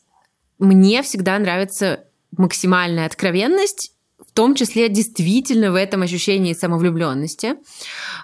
мне 0.63 1.03
всегда 1.03 1.39
нравится 1.39 2.05
максимальная 2.37 3.07
откровенность, 3.07 3.93
в 4.19 4.35
том 4.35 4.55
числе 4.55 4.89
действительно 4.89 5.73
в 5.73 5.75
этом 5.75 6.03
ощущении 6.03 6.55
самовлюбленности, 6.55 7.57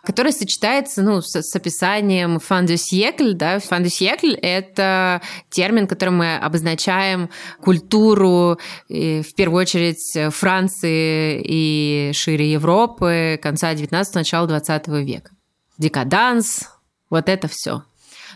которое 0.04 0.32
сочетается 0.32 1.02
ну, 1.02 1.20
с, 1.20 1.42
с 1.42 1.54
описанием 1.54 2.38
«фан 2.38 2.64
de 2.64 2.76
siècle». 2.76 3.32
Да? 3.34 3.58
«Фан 3.58 3.82
de 3.82 3.88
siècle»— 3.88 4.38
это 4.42 5.20
термин, 5.50 5.86
которым 5.86 6.18
мы 6.18 6.36
обозначаем 6.36 7.28
культуру, 7.60 8.58
в 8.88 9.34
первую 9.36 9.60
очередь, 9.60 10.32
Франции 10.32 11.42
и 11.44 12.12
шире 12.14 12.52
Европы 12.52 13.38
конца 13.42 13.74
19 13.74 14.14
начала 14.14 14.46
20 14.46 14.88
века. 14.88 15.32
Декаданс, 15.76 16.70
вот 17.10 17.28
это 17.28 17.48
все. 17.48 17.82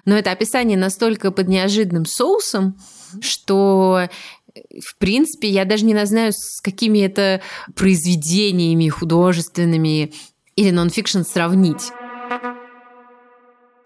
Но 0.04 0.16
это 0.16 0.30
описание 0.30 0.76
настолько 0.76 1.30
под 1.30 1.48
неожиданным 1.48 2.04
соусом, 2.04 2.76
что 3.20 4.08
в 4.54 4.98
принципе, 4.98 5.48
я 5.48 5.64
даже 5.64 5.84
не 5.84 6.06
знаю, 6.06 6.32
с 6.32 6.60
какими 6.60 6.98
это 6.98 7.40
произведениями 7.74 8.88
художественными 8.88 10.12
или 10.56 10.70
нонфикшн 10.70 11.22
сравнить. 11.22 11.90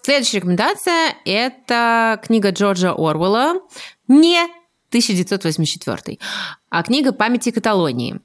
Следующая 0.03 0.39
рекомендация– 0.39 1.17
это 1.25 2.21
книга 2.25 2.51
Джорджа 2.51 2.93
Орвелла, 2.93 3.61
не 4.09 4.43
1984, 4.89 6.19
а 6.71 6.83
книга 6.83 7.13
«Памяти 7.13 7.51
Каталонии». 7.51 8.21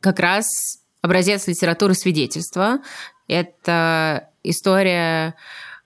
Как 0.00 0.18
раз 0.18 0.46
образец 1.00 1.46
литературы 1.46 1.94
свидетельства. 1.94 2.80
Это 3.28 4.28
история, 4.42 5.34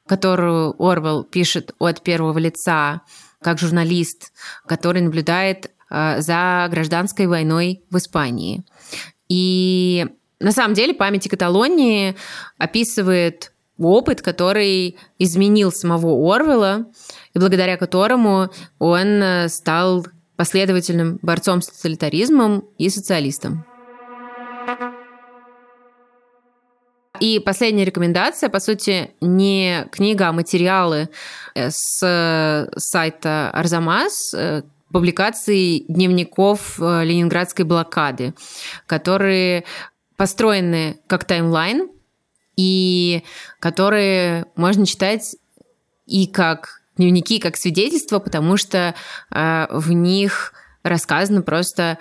которую 0.06 0.74
Орвел 0.82 1.22
пишет 1.22 1.74
от 1.78 2.02
первого 2.02 2.38
лица, 2.38 3.02
как 3.40 3.58
журналист, 3.58 4.32
который 4.66 5.02
наблюдает 5.02 5.70
э, 5.90 6.20
за 6.20 6.68
гражданской 6.70 7.26
войной 7.26 7.82
в 7.90 7.96
Испании. 7.96 8.62
И 9.28 10.06
на 10.40 10.52
самом 10.52 10.74
деле 10.74 10.94
память 10.94 11.28
Каталонии 11.28 12.16
описывает 12.58 13.52
опыт, 13.78 14.22
который 14.22 14.96
изменил 15.18 15.72
самого 15.72 16.34
Орвела, 16.34 16.86
и 17.34 17.38
благодаря 17.38 17.76
которому 17.76 18.50
он 18.78 19.06
э, 19.22 19.48
стал 19.48 20.06
последовательным 20.36 21.18
борцом 21.22 21.60
с 21.62 21.68
тоталитаризмом 21.68 22.64
и 22.78 22.88
социалистом. 22.88 23.64
И 27.20 27.38
последняя 27.38 27.84
рекомендация, 27.84 28.48
по 28.48 28.60
сути, 28.60 29.10
не 29.20 29.86
книга, 29.92 30.28
а 30.28 30.32
материалы 30.32 31.08
э, 31.54 31.70
с 31.70 32.00
э, 32.02 32.70
сайта 32.76 33.50
Арзамас, 33.50 34.34
публикации 34.92 35.84
дневников 35.86 36.80
ленинградской 36.80 37.64
блокады, 37.64 38.34
которые 38.86 39.64
построены 40.16 40.98
как 41.06 41.24
таймлайн, 41.24 41.88
и 42.60 43.24
которые 43.58 44.44
можно 44.54 44.84
читать 44.84 45.36
и 46.06 46.26
как 46.26 46.82
дневники, 46.96 47.36
и 47.36 47.40
как 47.40 47.56
свидетельства, 47.56 48.18
потому 48.18 48.58
что 48.58 48.94
э, 49.30 49.66
в 49.70 49.92
них 49.92 50.52
рассказано 50.82 51.40
просто 51.40 51.98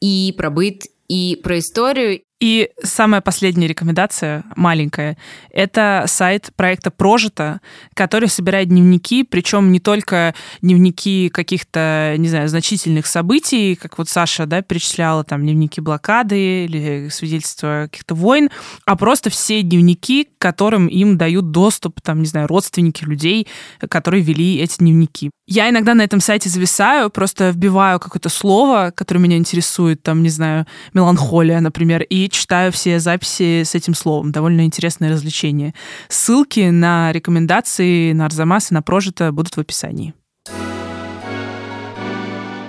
и 0.00 0.34
про 0.36 0.50
быт, 0.50 0.86
и 1.06 1.40
про 1.42 1.60
историю, 1.60 2.22
и 2.38 2.70
самая 2.82 3.22
последняя 3.22 3.66
рекомендация, 3.66 4.44
маленькая, 4.56 5.16
это 5.50 6.04
сайт 6.06 6.50
проекта 6.54 6.90
Прожито, 6.90 7.60
который 7.94 8.28
собирает 8.28 8.68
дневники, 8.68 9.24
причем 9.24 9.72
не 9.72 9.80
только 9.80 10.34
дневники 10.60 11.30
каких-то, 11.30 12.14
не 12.18 12.28
знаю, 12.28 12.48
значительных 12.48 13.06
событий, 13.06 13.74
как 13.74 13.96
вот 13.96 14.10
Саша, 14.10 14.44
да, 14.44 14.60
перечисляла 14.60 15.24
там 15.24 15.42
дневники 15.42 15.80
блокады 15.80 16.66
или 16.66 17.08
свидетельства 17.08 17.88
каких-то 17.90 18.14
войн, 18.14 18.50
а 18.84 18.96
просто 18.96 19.30
все 19.30 19.62
дневники, 19.62 20.28
которым 20.38 20.88
им 20.88 21.16
дают 21.16 21.50
доступ, 21.52 22.02
там, 22.02 22.20
не 22.20 22.26
знаю, 22.26 22.48
родственники 22.48 23.04
людей, 23.04 23.48
которые 23.88 24.22
вели 24.22 24.58
эти 24.58 24.78
дневники. 24.78 25.30
Я 25.48 25.70
иногда 25.70 25.94
на 25.94 26.02
этом 26.02 26.18
сайте 26.18 26.48
зависаю, 26.48 27.08
просто 27.08 27.50
вбиваю 27.50 28.00
какое-то 28.00 28.28
слово, 28.28 28.92
которое 28.92 29.20
меня 29.20 29.36
интересует, 29.36 30.02
там, 30.02 30.24
не 30.24 30.28
знаю, 30.28 30.66
меланхолия, 30.92 31.60
например, 31.60 32.02
и 32.02 32.28
читаю 32.28 32.72
все 32.72 32.98
записи 32.98 33.62
с 33.62 33.76
этим 33.76 33.94
словом. 33.94 34.32
Довольно 34.32 34.62
интересное 34.62 35.08
развлечение. 35.08 35.72
Ссылки 36.08 36.68
на 36.70 37.12
рекомендации 37.12 38.12
на 38.12 38.26
Арзамас 38.26 38.72
и 38.72 38.74
на 38.74 38.82
Прожито 38.82 39.30
будут 39.30 39.56
в 39.56 39.60
описании. 39.60 40.14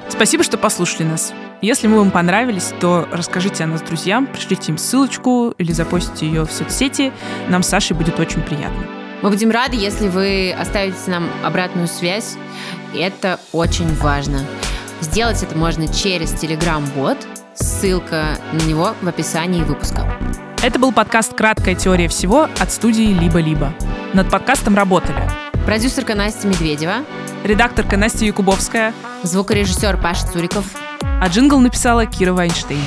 Спасибо, 0.08 0.44
что 0.44 0.60
послушали 0.60 1.08
нас. 1.08 1.34
Если 1.64 1.88
мы 1.88 1.98
вам 1.98 2.12
понравились, 2.12 2.74
то 2.80 3.08
расскажите 3.12 3.64
о 3.64 3.68
нас 3.68 3.82
друзьям, 3.82 4.28
пришлите 4.28 4.72
им 4.72 4.78
ссылочку 4.78 5.52
или 5.58 5.72
запостите 5.72 6.28
ее 6.28 6.46
в 6.46 6.52
соцсети. 6.52 7.12
Нам 7.50 7.64
с 7.64 7.70
Сашей 7.70 7.98
будет 7.98 8.20
очень 8.20 8.44
приятно. 8.44 9.07
Мы 9.22 9.30
будем 9.30 9.52
рады, 9.52 9.76
если 9.76 10.08
вы 10.08 10.56
оставите 10.58 10.98
нам 11.08 11.30
обратную 11.44 11.88
связь. 11.88 12.36
Это 12.96 13.40
очень 13.52 13.94
важно. 13.96 14.40
Сделать 15.02 15.42
это 15.44 15.58
можно 15.58 15.88
через 15.88 16.34
Telegram-бот– 16.34 17.18
Ссылка 17.60 18.38
на 18.54 18.62
него 18.68 18.94
в 19.02 19.08
описании 19.08 19.64
выпуска. 19.64 20.08
Это 20.62 20.78
был 20.78 20.92
подкаст 20.92 21.34
«Краткая 21.34 21.74
теория 21.74 22.08
всего» 22.08 22.48
от 22.60 22.72
студии 22.72 23.14
«Либо-либо». 23.14 23.74
Над 24.14 24.30
подкастом 24.30 24.76
работали 24.76 25.28
продюсерка 25.66 26.14
Настя 26.14 26.48
Медведева, 26.48 27.04
редакторка 27.44 27.98
Настя 27.98 28.26
Якубовская, 28.26 28.94
звукорежиссер 29.24 30.00
Паша 30.02 30.28
Цуриков, 30.28 30.66
а 31.02 31.28
джингл 31.28 31.60
написала 31.60 32.06
Кира 32.06 32.34
Вайнштейн. 32.34 32.80